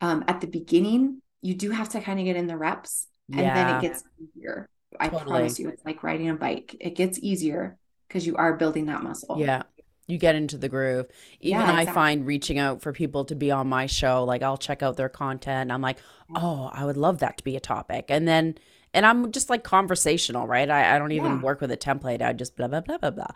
Um, 0.00 0.24
at 0.26 0.40
the 0.40 0.46
beginning, 0.46 1.22
you 1.40 1.54
do 1.54 1.70
have 1.70 1.90
to 1.90 2.00
kind 2.00 2.18
of 2.18 2.24
get 2.24 2.36
in 2.36 2.46
the 2.46 2.56
reps 2.56 3.06
and 3.30 3.40
yeah. 3.40 3.54
then 3.54 3.76
it 3.76 3.82
gets 3.82 4.04
easier. 4.18 4.68
I 4.98 5.08
totally. 5.08 5.30
promise 5.30 5.58
you, 5.58 5.68
it's 5.68 5.84
like 5.84 6.02
riding 6.02 6.28
a 6.28 6.34
bike. 6.34 6.76
It 6.80 6.94
gets 6.94 7.18
easier 7.20 7.76
because 8.08 8.26
you 8.26 8.36
are 8.36 8.54
building 8.54 8.86
that 8.86 9.02
muscle. 9.02 9.36
Yeah. 9.38 9.62
You 10.06 10.18
get 10.18 10.34
into 10.34 10.58
the 10.58 10.68
groove. 10.68 11.06
Even 11.40 11.60
yeah, 11.60 11.70
exactly. 11.70 11.90
I 11.90 11.94
find 11.94 12.26
reaching 12.26 12.58
out 12.58 12.82
for 12.82 12.92
people 12.92 13.24
to 13.26 13.34
be 13.34 13.50
on 13.50 13.68
my 13.68 13.86
show, 13.86 14.24
like 14.24 14.42
I'll 14.42 14.58
check 14.58 14.82
out 14.82 14.96
their 14.96 15.08
content. 15.08 15.72
I'm 15.72 15.80
like, 15.80 15.98
oh, 16.34 16.70
I 16.72 16.84
would 16.84 16.98
love 16.98 17.20
that 17.20 17.38
to 17.38 17.44
be 17.44 17.56
a 17.56 17.60
topic. 17.60 18.06
And 18.08 18.28
then 18.28 18.56
and 18.94 19.04
I'm 19.04 19.32
just 19.32 19.50
like 19.50 19.64
conversational, 19.64 20.46
right? 20.46 20.70
I, 20.70 20.94
I 20.94 20.98
don't 20.98 21.12
even 21.12 21.32
yeah. 21.32 21.40
work 21.40 21.60
with 21.60 21.70
a 21.72 21.76
template. 21.76 22.22
I 22.22 22.32
just 22.32 22.56
blah 22.56 22.68
blah 22.68 22.80
blah 22.80 22.98
blah 22.98 23.10
blah, 23.10 23.26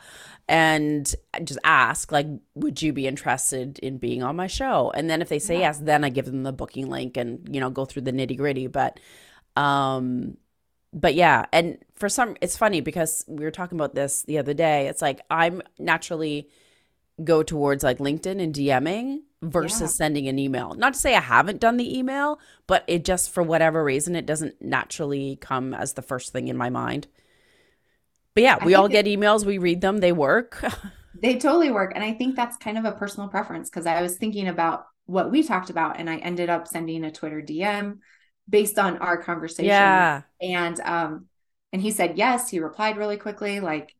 and 0.48 1.12
just 1.44 1.58
ask 1.64 2.10
like, 2.12 2.26
would 2.54 2.80
you 2.80 2.92
be 2.92 3.06
interested 3.06 3.78
in 3.80 3.98
being 3.98 4.22
on 4.22 4.36
my 4.36 4.46
show? 4.46 4.90
And 4.94 5.10
then 5.10 5.20
if 5.20 5.28
they 5.28 5.38
say 5.38 5.54
yeah. 5.54 5.68
yes, 5.68 5.78
then 5.78 6.04
I 6.04 6.08
give 6.08 6.26
them 6.26 6.44
the 6.44 6.52
booking 6.52 6.88
link 6.88 7.16
and 7.16 7.46
you 7.52 7.60
know 7.60 7.70
go 7.70 7.84
through 7.84 8.02
the 8.02 8.12
nitty 8.12 8.36
gritty. 8.36 8.68
But, 8.68 9.00
um, 9.56 10.36
but 10.92 11.14
yeah, 11.14 11.46
and 11.52 11.78
for 11.96 12.08
some, 12.08 12.36
it's 12.40 12.56
funny 12.56 12.80
because 12.80 13.24
we 13.26 13.44
were 13.44 13.50
talking 13.50 13.76
about 13.76 13.94
this 13.94 14.22
the 14.22 14.38
other 14.38 14.54
day. 14.54 14.86
It's 14.86 15.02
like 15.02 15.20
I'm 15.28 15.60
naturally 15.78 16.48
go 17.22 17.42
towards 17.42 17.82
like 17.82 17.98
LinkedIn 17.98 18.40
and 18.42 18.54
DMing 18.54 19.20
versus 19.42 19.80
yeah. 19.80 19.86
sending 19.86 20.28
an 20.28 20.38
email. 20.38 20.74
Not 20.74 20.94
to 20.94 20.98
say 20.98 21.14
I 21.14 21.20
haven't 21.20 21.60
done 21.60 21.76
the 21.76 21.98
email, 21.98 22.38
but 22.66 22.84
it 22.86 23.04
just 23.04 23.30
for 23.30 23.42
whatever 23.42 23.84
reason 23.84 24.16
it 24.16 24.26
doesn't 24.26 24.60
naturally 24.60 25.36
come 25.40 25.74
as 25.74 25.94
the 25.94 26.02
first 26.02 26.32
thing 26.32 26.48
in 26.48 26.56
my 26.56 26.70
mind. 26.70 27.06
But 28.34 28.42
yeah, 28.42 28.64
we 28.64 28.74
all 28.74 28.88
get 28.88 29.06
emails, 29.06 29.44
we 29.44 29.58
read 29.58 29.80
them, 29.80 29.98
they 29.98 30.12
work. 30.12 30.64
they 31.20 31.38
totally 31.38 31.70
work 31.70 31.92
and 31.94 32.04
I 32.04 32.12
think 32.12 32.36
that's 32.36 32.56
kind 32.56 32.78
of 32.78 32.84
a 32.84 32.92
personal 32.92 33.28
preference 33.28 33.68
because 33.68 33.86
I 33.86 34.02
was 34.02 34.16
thinking 34.16 34.48
about 34.48 34.86
what 35.06 35.30
we 35.30 35.42
talked 35.42 35.70
about 35.70 35.98
and 35.98 36.08
I 36.08 36.16
ended 36.16 36.50
up 36.50 36.68
sending 36.68 37.04
a 37.04 37.10
Twitter 37.10 37.42
DM 37.42 37.98
based 38.48 38.78
on 38.78 38.98
our 38.98 39.20
conversation. 39.22 39.66
Yeah. 39.66 40.22
And 40.40 40.78
um 40.80 41.26
and 41.72 41.82
he 41.82 41.90
said 41.90 42.16
yes, 42.16 42.48
he 42.48 42.60
replied 42.60 42.96
really 42.96 43.16
quickly 43.16 43.60
like 43.60 43.94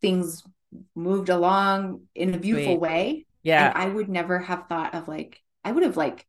things 0.00 0.42
moved 0.94 1.28
along 1.28 2.02
in 2.14 2.34
a 2.34 2.38
beautiful 2.38 2.74
Sweet. 2.74 2.80
way 2.80 3.26
yeah. 3.46 3.68
And 3.68 3.78
I 3.78 3.94
would 3.94 4.08
never 4.08 4.40
have 4.40 4.64
thought 4.68 4.96
of 4.96 5.06
like, 5.06 5.40
I 5.64 5.70
would 5.70 5.84
have 5.84 5.96
like, 5.96 6.26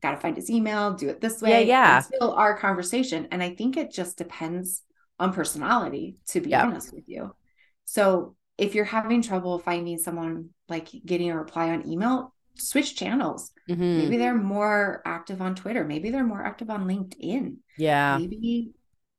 got 0.00 0.12
to 0.12 0.16
find 0.18 0.36
his 0.36 0.48
email, 0.48 0.94
do 0.94 1.08
it 1.08 1.20
this 1.20 1.42
way. 1.42 1.66
Yeah. 1.66 1.96
Yeah. 1.96 1.98
Still 1.98 2.32
our 2.32 2.56
conversation. 2.56 3.26
And 3.32 3.42
I 3.42 3.56
think 3.56 3.76
it 3.76 3.92
just 3.92 4.16
depends 4.16 4.82
on 5.18 5.32
personality, 5.32 6.18
to 6.28 6.40
be 6.40 6.50
yeah. 6.50 6.64
honest 6.64 6.94
with 6.94 7.08
you. 7.08 7.34
So 7.86 8.36
if 8.56 8.76
you're 8.76 8.84
having 8.84 9.20
trouble 9.20 9.58
finding 9.58 9.98
someone 9.98 10.50
like 10.68 10.88
getting 11.04 11.32
a 11.32 11.36
reply 11.36 11.70
on 11.70 11.88
email, 11.88 12.32
switch 12.54 12.94
channels. 12.94 13.50
Mm-hmm. 13.68 13.98
Maybe 13.98 14.16
they're 14.16 14.34
more 14.36 15.02
active 15.04 15.42
on 15.42 15.56
Twitter. 15.56 15.84
Maybe 15.84 16.10
they're 16.10 16.22
more 16.22 16.44
active 16.44 16.70
on 16.70 16.86
LinkedIn. 16.86 17.56
Yeah. 17.76 18.16
Maybe 18.16 18.70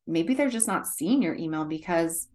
maybe 0.07 0.35
they're 0.35 0.49
just 0.49 0.67
not 0.67 0.87
seeing 0.87 1.21
your 1.21 1.35
email 1.35 1.65
because 1.65 2.29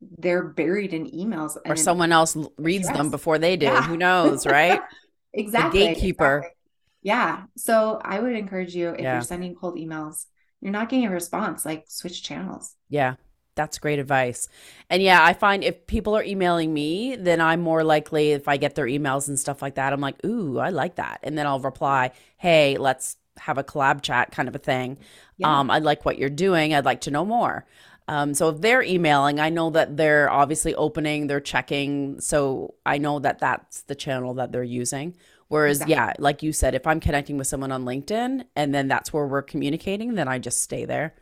they're 0.00 0.44
buried 0.44 0.94
in 0.94 1.10
emails 1.10 1.56
or 1.66 1.76
someone 1.76 2.12
else 2.12 2.36
reads 2.56 2.88
them 2.88 3.10
before 3.10 3.38
they 3.38 3.56
do. 3.56 3.66
Yeah. 3.66 3.82
Who 3.82 3.96
knows, 3.96 4.46
right? 4.46 4.80
exactly. 5.32 5.80
The 5.80 5.86
gatekeeper. 5.86 6.38
Exactly. 6.38 6.56
Yeah. 7.02 7.42
So 7.56 8.00
I 8.04 8.20
would 8.20 8.34
encourage 8.34 8.74
you 8.74 8.90
if 8.90 9.00
yeah. 9.00 9.14
you're 9.14 9.22
sending 9.22 9.54
cold 9.54 9.76
emails, 9.76 10.26
you're 10.60 10.72
not 10.72 10.88
getting 10.88 11.06
a 11.06 11.10
response, 11.10 11.64
like 11.64 11.84
switch 11.88 12.22
channels. 12.22 12.74
Yeah. 12.88 13.14
That's 13.54 13.78
great 13.78 13.98
advice. 13.98 14.48
And 14.88 15.02
yeah, 15.02 15.24
I 15.24 15.32
find 15.32 15.64
if 15.64 15.86
people 15.88 16.16
are 16.16 16.22
emailing 16.22 16.72
me, 16.72 17.16
then 17.16 17.40
I'm 17.40 17.60
more 17.60 17.82
likely 17.82 18.30
if 18.30 18.46
I 18.46 18.56
get 18.56 18.76
their 18.76 18.86
emails 18.86 19.26
and 19.26 19.36
stuff 19.38 19.62
like 19.62 19.74
that, 19.74 19.92
I'm 19.92 20.00
like, 20.00 20.24
"Ooh, 20.24 20.60
I 20.60 20.68
like 20.70 20.94
that." 20.94 21.18
And 21.24 21.36
then 21.36 21.44
I'll 21.44 21.58
reply, 21.58 22.12
"Hey, 22.36 22.76
let's 22.78 23.16
have 23.40 23.58
a 23.58 23.64
collab 23.64 24.02
chat 24.02 24.30
kind 24.30 24.48
of 24.48 24.54
a 24.54 24.60
thing. 24.60 24.98
Yeah. 25.38 25.58
Um, 25.58 25.72
I 25.72 25.80
like 25.80 26.04
what 26.04 26.18
you're 26.18 26.30
doing. 26.30 26.72
I'd 26.72 26.84
like 26.84 27.00
to 27.02 27.10
know 27.10 27.24
more." 27.24 27.66
Um, 28.08 28.32
so 28.32 28.48
if 28.48 28.60
they're 28.62 28.82
emailing, 28.82 29.38
I 29.38 29.50
know 29.50 29.70
that 29.70 29.98
they're 29.98 30.30
obviously 30.30 30.74
opening, 30.74 31.26
they're 31.26 31.40
checking. 31.40 32.20
So 32.20 32.74
I 32.86 32.96
know 32.98 33.18
that 33.18 33.38
that's 33.38 33.82
the 33.82 33.94
channel 33.94 34.34
that 34.34 34.50
they're 34.50 34.64
using. 34.64 35.14
Whereas, 35.48 35.78
exactly. 35.78 35.94
yeah, 35.94 36.12
like 36.18 36.42
you 36.42 36.52
said, 36.52 36.74
if 36.74 36.86
I'm 36.86 37.00
connecting 37.00 37.36
with 37.38 37.46
someone 37.46 37.70
on 37.70 37.84
LinkedIn 37.84 38.44
and 38.56 38.74
then 38.74 38.88
that's 38.88 39.12
where 39.12 39.26
we're 39.26 39.42
communicating, 39.42 40.14
then 40.14 40.26
I 40.26 40.38
just 40.38 40.62
stay 40.62 40.84
there. 40.84 41.14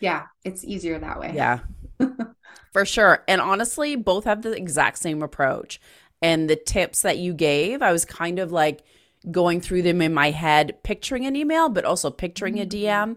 Yeah, 0.00 0.26
it's 0.44 0.64
easier 0.64 0.98
that 0.98 1.18
way. 1.18 1.32
Yeah. 1.34 1.60
For 2.72 2.84
sure. 2.84 3.24
And 3.26 3.40
honestly, 3.40 3.96
both 3.96 4.24
have 4.24 4.42
the 4.42 4.52
exact 4.52 4.98
same 4.98 5.22
approach. 5.22 5.80
And 6.20 6.48
the 6.48 6.56
tips 6.56 7.02
that 7.02 7.18
you 7.18 7.32
gave, 7.34 7.82
I 7.82 7.92
was 7.92 8.04
kind 8.04 8.38
of 8.38 8.52
like 8.52 8.82
going 9.30 9.60
through 9.60 9.82
them 9.82 10.02
in 10.02 10.12
my 10.12 10.30
head, 10.30 10.82
picturing 10.82 11.24
an 11.26 11.36
email, 11.36 11.68
but 11.68 11.84
also 11.84 12.10
picturing 12.10 12.60
a 12.60 12.66
DM 12.66 13.16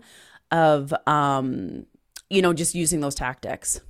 of 0.52 0.94
um, 1.06 1.86
you 2.30 2.42
know, 2.42 2.54
just 2.54 2.76
using 2.76 3.00
those 3.00 3.16
tactics. 3.16 3.82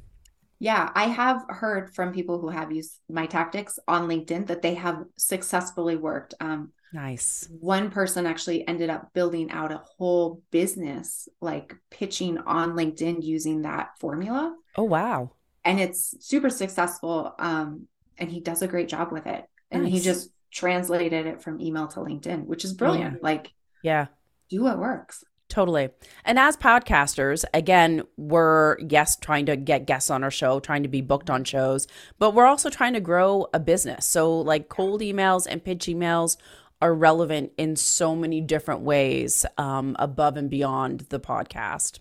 Yeah, 0.60 0.90
I 0.96 1.06
have 1.06 1.46
heard 1.50 1.94
from 1.94 2.14
people 2.14 2.40
who 2.40 2.50
have 2.50 2.72
used 2.72 3.00
my 3.10 3.28
tactics 3.28 3.78
on 3.88 4.08
LinkedIn 4.08 4.48
that 4.48 4.62
they 4.64 4.74
have 4.74 5.04
successfully 5.16 5.96
worked. 5.96 6.34
Um, 6.40 6.72
nice. 6.92 7.48
One 7.60 7.92
person 7.92 8.26
actually 8.26 8.68
ended 8.68 8.90
up 8.90 9.14
building 9.14 9.52
out 9.52 9.72
a 9.72 9.84
whole 9.98 10.42
business, 10.50 11.30
like 11.42 11.76
pitching 11.92 12.40
on 12.40 12.72
LinkedIn 12.72 13.24
using 13.24 13.62
that 13.64 13.90
formula. 14.00 14.56
Oh, 14.76 14.84
wow. 14.84 15.32
And 15.64 15.80
it's 15.80 16.16
super 16.26 16.50
successful. 16.50 17.36
Um, 17.38 17.88
and 18.18 18.32
he 18.32 18.40
does 18.40 18.64
a 18.64 18.68
great 18.68 18.88
job 18.88 19.12
with 19.12 19.28
it. 19.28 19.46
And 19.70 19.84
nice. 19.84 19.92
he 19.92 20.00
just 20.00 20.32
translated 20.50 21.28
it 21.28 21.44
from 21.44 21.62
email 21.62 21.88
to 21.88 22.00
LinkedIn, 22.00 22.46
which 22.46 22.66
is 22.66 22.74
brilliant. 22.74 23.16
Yeah. 23.16 23.20
Like, 23.22 23.54
yeah, 23.84 24.08
do 24.50 24.64
what 24.64 24.80
works. 24.80 25.24
Totally. 25.50 25.90
And 26.26 26.38
as 26.38 26.58
podcasters, 26.58 27.46
again, 27.54 28.04
we're 28.18 28.78
yes 28.80 29.16
trying 29.16 29.46
to 29.46 29.56
get 29.56 29.86
guests 29.86 30.10
on 30.10 30.24
our 30.24 30.32
show, 30.32 30.60
trying 30.60 30.84
to 30.84 30.90
be 30.90 31.02
booked 31.02 31.30
on 31.30 31.44
shows, 31.46 31.88
but 32.20 32.34
we're 32.34 32.46
also 32.46 32.70
trying 32.70 32.94
to 32.94 33.00
grow 33.00 33.48
a 33.54 33.60
business. 33.60 34.06
So 34.06 34.40
like 34.40 34.68
cold 34.68 35.02
emails 35.02 35.48
and 35.50 35.64
pitch 35.64 35.86
emails 35.86 36.38
are 36.82 36.94
relevant 36.94 37.52
in 37.58 37.76
so 37.76 38.16
many 38.16 38.42
different 38.42 38.82
ways 38.82 39.46
um, 39.58 39.96
above 40.00 40.38
and 40.38 40.50
beyond 40.50 41.02
the 41.10 41.20
podcast. 41.20 42.00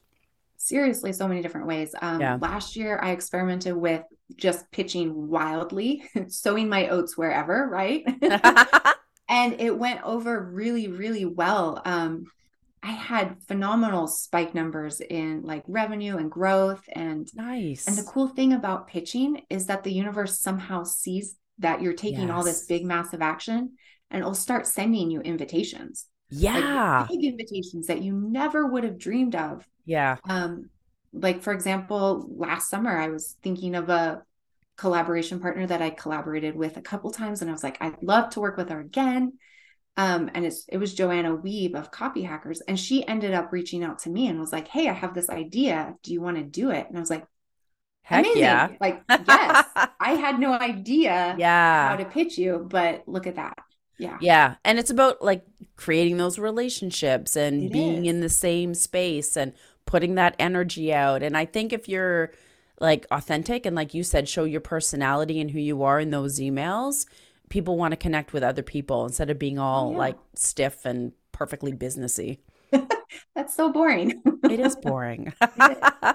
Seriously, 0.56 1.12
so 1.12 1.28
many 1.28 1.40
different 1.40 1.66
ways. 1.66 1.94
Um, 2.02 2.20
yeah. 2.20 2.38
Last 2.40 2.76
year, 2.76 2.98
I 3.00 3.10
experimented 3.10 3.76
with 3.76 4.02
just 4.34 4.70
pitching 4.72 5.28
wildly, 5.28 6.02
sowing 6.28 6.68
my 6.68 6.88
oats 6.88 7.16
wherever, 7.16 7.68
right? 7.68 8.04
and 9.28 9.60
it 9.60 9.78
went 9.78 10.02
over 10.02 10.42
really, 10.42 10.88
really 10.88 11.24
well. 11.24 11.80
Um, 11.84 12.26
I 12.82 12.92
had 12.92 13.42
phenomenal 13.48 14.06
spike 14.06 14.54
numbers 14.54 15.00
in 15.00 15.42
like 15.42 15.64
revenue 15.66 16.16
and 16.18 16.30
growth 16.30 16.84
and 16.92 17.28
nice. 17.34 17.86
And 17.88 17.96
the 17.96 18.04
cool 18.04 18.28
thing 18.28 18.52
about 18.52 18.86
pitching 18.86 19.42
is 19.50 19.66
that 19.66 19.82
the 19.82 19.92
universe 19.92 20.40
somehow 20.40 20.84
sees 20.84 21.36
that 21.58 21.82
you're 21.82 21.94
taking 21.94 22.28
yes. 22.28 22.30
all 22.30 22.44
this 22.44 22.66
big 22.66 22.84
massive 22.84 23.22
action 23.22 23.72
and 24.10 24.20
it'll 24.20 24.34
start 24.34 24.66
sending 24.66 25.10
you 25.10 25.20
invitations. 25.20 26.06
Yeah. 26.30 27.00
Like 27.00 27.10
big 27.10 27.24
invitations 27.24 27.86
that 27.86 28.02
you 28.02 28.12
never 28.12 28.66
would 28.66 28.84
have 28.84 28.98
dreamed 28.98 29.34
of. 29.34 29.66
Yeah. 29.84 30.16
Um 30.28 30.70
like 31.12 31.42
for 31.42 31.52
example, 31.52 32.26
last 32.28 32.68
summer 32.68 32.96
I 32.96 33.08
was 33.08 33.36
thinking 33.42 33.74
of 33.74 33.88
a 33.88 34.22
collaboration 34.76 35.40
partner 35.40 35.66
that 35.66 35.80
I 35.80 35.90
collaborated 35.90 36.54
with 36.54 36.76
a 36.76 36.82
couple 36.82 37.10
times 37.10 37.40
and 37.40 37.50
I 37.50 37.52
was 37.52 37.64
like 37.64 37.78
I'd 37.80 38.02
love 38.02 38.30
to 38.30 38.40
work 38.40 38.56
with 38.56 38.68
her 38.68 38.80
again 38.80 39.32
um, 39.96 40.30
and 40.34 40.44
it's 40.44 40.66
it 40.68 40.78
was 40.78 40.94
Joanna 40.94 41.36
Wiebe 41.36 41.74
of 41.74 41.90
Copy 41.90 42.22
Hackers, 42.22 42.60
and 42.62 42.78
she 42.78 43.06
ended 43.06 43.34
up 43.34 43.52
reaching 43.52 43.82
out 43.84 44.00
to 44.00 44.10
me 44.10 44.28
and 44.28 44.38
was 44.40 44.52
like, 44.52 44.68
"Hey, 44.68 44.88
I 44.88 44.92
have 44.92 45.14
this 45.14 45.30
idea. 45.30 45.94
Do 46.02 46.12
you 46.12 46.20
want 46.20 46.36
to 46.36 46.42
do 46.44 46.70
it?" 46.70 46.86
And 46.88 46.96
I 46.96 47.00
was 47.00 47.10
like, 47.10 47.26
Heck 48.02 48.24
Amazing. 48.24 48.40
yeah! 48.42 48.68
Like, 48.80 49.02
yes, 49.26 49.66
I 49.98 50.12
had 50.12 50.38
no 50.38 50.52
idea, 50.52 51.34
yeah, 51.38 51.88
how 51.88 51.96
to 51.96 52.04
pitch 52.04 52.38
you, 52.38 52.64
but 52.70 53.02
look 53.08 53.26
at 53.26 53.34
that. 53.36 53.58
Yeah. 53.98 54.18
Yeah. 54.20 54.56
And 54.64 54.78
it's 54.78 54.90
about 54.90 55.22
like 55.22 55.44
creating 55.76 56.18
those 56.18 56.38
relationships 56.38 57.34
and 57.34 57.64
it 57.64 57.72
being 57.72 58.04
is. 58.04 58.10
in 58.10 58.20
the 58.20 58.28
same 58.28 58.74
space 58.74 59.36
and 59.36 59.54
putting 59.86 60.16
that 60.16 60.36
energy 60.38 60.92
out. 60.92 61.22
And 61.22 61.36
I 61.36 61.46
think 61.46 61.72
if 61.72 61.88
you're 61.88 62.32
like 62.78 63.06
authentic 63.10 63.64
and 63.64 63.74
like 63.74 63.94
you 63.94 64.02
said, 64.02 64.28
show 64.28 64.44
your 64.44 64.60
personality 64.60 65.40
and 65.40 65.50
who 65.50 65.58
you 65.58 65.82
are 65.82 65.98
in 65.98 66.10
those 66.10 66.38
emails, 66.38 67.06
people 67.48 67.76
want 67.76 67.92
to 67.92 67.96
connect 67.96 68.32
with 68.32 68.42
other 68.42 68.62
people 68.62 69.04
instead 69.04 69.30
of 69.30 69.38
being 69.38 69.58
all 69.58 69.88
oh, 69.88 69.92
yeah. 69.92 69.98
like 69.98 70.18
stiff 70.34 70.84
and 70.84 71.12
perfectly 71.32 71.72
businessy. 71.72 72.38
That's 73.34 73.54
so 73.54 73.72
boring. 73.72 74.22
it 74.44 74.60
is 74.60 74.76
boring. 74.76 75.32
It 75.42 75.78
is. 75.78 76.14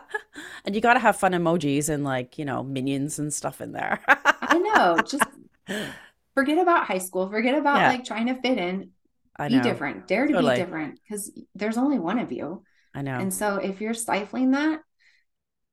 and 0.65 0.75
you 0.75 0.81
got 0.81 0.93
to 0.93 0.99
have 0.99 1.15
fun 1.15 1.31
emojis 1.31 1.89
and 1.89 2.03
like, 2.03 2.37
you 2.37 2.45
know, 2.45 2.63
minions 2.63 3.19
and 3.19 3.33
stuff 3.33 3.61
in 3.61 3.71
there. 3.71 3.99
I 4.07 4.57
know. 4.57 4.97
Just 5.05 5.23
forget 6.35 6.57
about 6.57 6.85
high 6.85 6.97
school. 6.97 7.29
Forget 7.29 7.57
about 7.57 7.77
yeah. 7.77 7.89
like 7.89 8.05
trying 8.05 8.27
to 8.27 8.35
fit 8.35 8.57
in. 8.57 8.91
I 9.37 9.47
know. 9.47 9.61
Be 9.61 9.69
different. 9.69 10.07
Dare 10.07 10.27
to 10.27 10.33
totally. 10.33 10.55
be 10.55 10.61
different 10.61 10.99
because 11.01 11.31
there's 11.55 11.77
only 11.77 11.99
one 11.99 12.19
of 12.19 12.31
you. 12.31 12.63
I 12.93 13.01
know. 13.01 13.17
And 13.17 13.33
so 13.33 13.55
if 13.55 13.81
you're 13.81 13.93
stifling 13.93 14.51
that, 14.51 14.81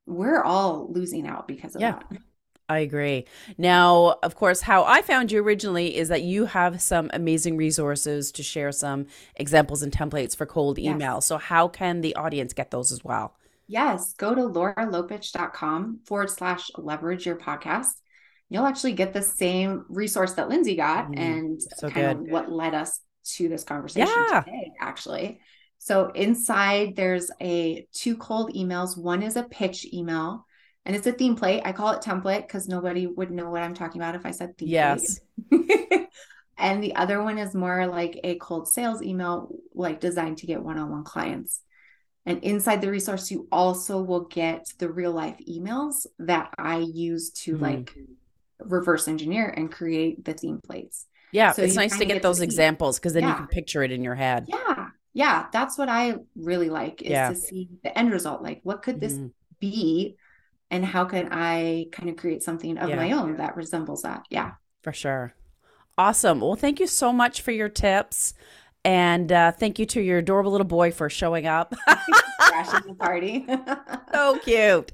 we're 0.07 0.43
all 0.43 0.91
losing 0.91 1.27
out 1.27 1.49
because 1.49 1.75
of 1.75 1.81
yeah. 1.81 1.99
that. 2.11 2.21
I 2.69 2.81
agree. 2.81 3.25
Now, 3.57 4.19
of 4.23 4.35
course, 4.35 4.61
how 4.61 4.85
I 4.85 5.01
found 5.01 5.33
you 5.33 5.43
originally 5.43 5.97
is 5.97 6.09
that 6.09 6.23
you 6.23 6.45
have 6.45 6.83
some 6.83 7.11
amazing 7.15 7.57
resources 7.57 8.31
to 8.33 8.43
share 8.43 8.73
some 8.73 9.07
examples 9.37 9.83
and 9.83 9.91
templates 9.91 10.37
for 10.37 10.45
cold 10.45 10.79
email. 10.79 11.23
So, 11.23 11.39
how 11.39 11.69
can 11.69 12.03
the 12.03 12.15
audience 12.15 12.53
get 12.53 12.71
those 12.71 12.93
as 12.93 13.03
well? 13.03 13.35
Yes, 13.69 14.13
go 14.15 14.35
to 14.35 14.43
lauralopuch.com 14.43 16.01
forward 16.05 16.31
slash 16.31 16.71
leverage 16.77 17.25
your 17.25 17.37
podcast. 17.37 17.93
You'll 18.51 18.67
actually 18.67 18.93
get 18.93 19.15
the 19.15 19.23
same 19.23 19.87
resource 19.89 20.35
that 20.35 20.49
Lindsay 20.49 20.77
got 20.77 21.11
mm, 21.11 21.19
and 21.19 21.63
so 21.63 21.89
kind 21.89 22.19
good. 22.19 22.27
of 22.27 22.33
what 22.33 22.51
led 22.51 22.75
us 22.75 23.01
to 23.37 23.49
this 23.49 23.65
conversation 23.65 24.09
yeah. 24.31 24.43
today, 24.43 24.73
actually. 24.79 25.41
So, 25.79 26.11
inside 26.11 26.97
there's 26.97 27.31
a 27.41 27.87
two 27.95 28.19
cold 28.19 28.53
emails. 28.55 28.99
One 28.99 29.23
is 29.23 29.37
a 29.37 29.45
pitch 29.45 29.87
email 29.91 30.45
and 30.89 30.97
it's 30.97 31.07
a 31.07 31.13
theme 31.13 31.37
plate. 31.37 31.61
I 31.67 31.73
call 31.73 31.93
it 31.93 32.01
template 32.01 32.47
because 32.47 32.67
nobody 32.67 33.07
would 33.07 33.31
know 33.31 33.51
what 33.51 33.63
I'm 33.63 33.75
talking 33.75 34.01
about 34.01 34.15
if 34.15 34.25
I 34.25 34.31
said 34.31 34.57
theme 34.57 34.69
yes. 34.71 35.21
and 36.59 36.83
the 36.83 36.97
other 36.97 37.23
one 37.23 37.37
is 37.37 37.55
more 37.55 37.87
like 37.87 38.19
a 38.25 38.37
cold 38.37 38.67
sales 38.69 39.03
email, 39.03 39.51
like 39.75 40.01
designed 40.01 40.39
to 40.39 40.47
get 40.47 40.63
one-on-one 40.63 41.05
clients. 41.05 41.61
And 42.25 42.43
inside 42.43 42.81
the 42.81 42.91
resource, 42.91 43.31
you 43.31 43.49
also 43.53 44.01
will 44.01 44.25
get 44.29 44.67
the 44.79 44.91
real 44.91 45.13
life 45.13 45.37
emails 45.47 46.07
that 46.21 46.55
I 46.57 46.79
use 46.79 47.33
to 47.43 47.59
mm. 47.59 47.61
like 47.61 47.95
reverse 48.59 49.09
engineer 49.09 49.47
and 49.47 49.71
create 49.71 50.25
the 50.25 50.33
theme 50.33 50.59
plates. 50.59 51.05
Yeah, 51.33 51.53
so 51.53 51.61
it's 51.61 51.77
nice 51.77 51.99
to 51.99 52.07
get, 52.07 52.15
get 52.15 52.23
those 52.23 52.39
to 52.39 52.45
examples 52.45 52.99
because 52.99 53.13
then 53.13 53.25
yeah. 53.25 53.33
you 53.33 53.37
can 53.37 53.47
picture 53.49 53.83
it 53.83 53.93
in 53.93 54.03
your 54.03 54.15
head. 54.15 54.47
Yeah. 54.49 54.89
Yeah. 55.13 55.47
That's 55.53 55.77
what 55.77 55.91
I 55.91 56.15
really 56.35 56.71
like 56.71 57.03
is 57.03 57.11
yeah. 57.11 57.29
to 57.29 57.37
see 57.37 57.69
the 57.85 57.97
end 57.97 58.11
result. 58.11 58.43
Like, 58.43 58.61
what 58.63 58.81
could 58.81 59.03
this 59.03 59.13
mm. 59.13 59.33
be 59.61 60.17
and 60.71 60.85
how 60.85 61.05
can 61.05 61.29
I 61.33 61.87
kind 61.93 62.09
of 62.09 62.17
create 62.17 62.43
something 62.43 62.79
of 62.79 62.89
yeah. 62.89 62.97
my 62.97 63.13
own 63.13 63.37
that 63.37 63.57
resembles 63.57 64.03
that? 64.03 64.25
Yeah. 64.31 64.53
For 64.83 64.93
sure. 64.93 65.35
Awesome. 65.97 66.41
Well, 66.41 66.55
thank 66.55 66.79
you 66.81 66.87
so 66.87 67.13
much 67.13 67.41
for 67.41 67.51
your 67.51 67.69
tips. 67.69 68.35
And 68.85 69.31
uh, 69.33 69.53
thank 69.53 69.79
you 69.79 69.87
to 69.87 70.01
your 70.01 70.19
adorable 70.19 70.51
little 70.53 70.67
boy 70.67 70.93
for 70.93 71.11
showing 71.11 71.47
up. 71.47 71.75
Crashing 72.41 72.89
the 72.89 72.95
party. 72.95 73.47
so 74.13 74.39
cute. 74.39 74.93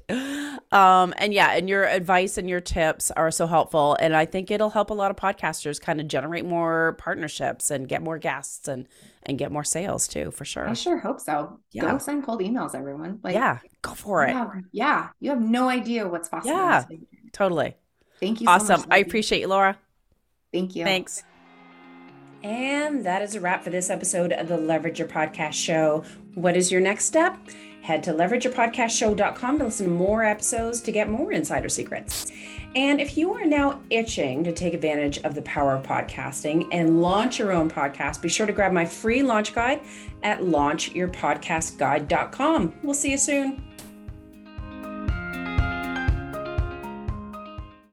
Um, 0.71 1.13
and 1.17 1.33
yeah, 1.33 1.51
and 1.51 1.69
your 1.69 1.85
advice 1.85 2.37
and 2.37 2.49
your 2.49 2.59
tips 2.59 3.11
are 3.11 3.31
so 3.31 3.47
helpful. 3.47 3.95
And 3.99 4.15
I 4.15 4.25
think 4.25 4.51
it'll 4.51 4.71
help 4.71 4.89
a 4.89 4.93
lot 4.93 5.11
of 5.11 5.17
podcasters 5.17 5.79
kind 5.79 6.01
of 6.01 6.07
generate 6.07 6.45
more 6.45 6.95
partnerships 6.97 7.71
and 7.71 7.87
get 7.87 8.01
more 8.01 8.17
guests 8.17 8.67
and 8.67 8.87
and 9.23 9.37
get 9.37 9.51
more 9.51 9.63
sales 9.63 10.07
too, 10.07 10.31
for 10.31 10.45
sure. 10.45 10.67
I 10.67 10.73
sure 10.73 10.97
hope 10.97 11.19
so. 11.19 11.59
Yeah. 11.71 11.91
Go 11.91 11.97
send 11.97 12.25
cold 12.25 12.41
emails, 12.41 12.75
everyone. 12.75 13.19
Like, 13.23 13.33
yeah, 13.33 13.59
go 13.81 13.93
for 13.93 14.25
it. 14.25 14.35
Yeah, 14.71 15.09
you 15.19 15.29
have 15.31 15.41
no 15.41 15.69
idea 15.69 16.07
what's 16.07 16.29
possible. 16.29 16.55
Yeah, 16.55 16.83
totally. 17.31 17.75
Thank 18.19 18.41
you. 18.41 18.47
Awesome. 18.47 18.81
So 18.81 18.87
I 18.89 18.97
appreciate 18.97 19.41
you, 19.41 19.47
Laura. 19.47 19.77
Thank 20.51 20.75
you. 20.75 20.83
Thanks. 20.83 21.23
And 22.45 23.03
that 23.03 23.21
is 23.23 23.33
a 23.33 23.41
wrap 23.41 23.63
for 23.63 23.71
this 23.71 23.89
episode 23.89 24.31
of 24.31 24.47
the 24.47 24.55
Leverage 24.55 24.99
Your 24.99 25.07
Podcast 25.07 25.53
Show. 25.53 26.03
What 26.35 26.55
is 26.55 26.71
your 26.71 26.79
next 26.79 27.05
step? 27.05 27.39
Head 27.81 28.03
to 28.03 28.13
leverageyourpodcastshow.com 28.13 29.57
to 29.57 29.63
listen 29.63 29.87
to 29.87 29.91
more 29.91 30.23
episodes 30.23 30.79
to 30.81 30.91
get 30.91 31.09
more 31.09 31.31
insider 31.31 31.69
secrets. 31.69 32.31
And 32.75 33.01
if 33.01 33.17
you 33.17 33.33
are 33.33 33.45
now 33.45 33.81
itching 33.89 34.43
to 34.43 34.51
take 34.51 34.75
advantage 34.75 35.17
of 35.23 35.33
the 35.33 35.41
power 35.41 35.73
of 35.73 35.81
podcasting 35.81 36.67
and 36.71 37.01
launch 37.01 37.39
your 37.39 37.51
own 37.51 37.67
podcast, 37.67 38.21
be 38.21 38.29
sure 38.29 38.45
to 38.45 38.53
grab 38.53 38.71
my 38.71 38.85
free 38.85 39.23
launch 39.23 39.55
guide 39.55 39.81
at 40.21 40.41
launchyourpodcastguide.com. 40.41 42.75
We'll 42.83 42.93
see 42.93 43.09
you 43.09 43.17
soon. 43.17 43.74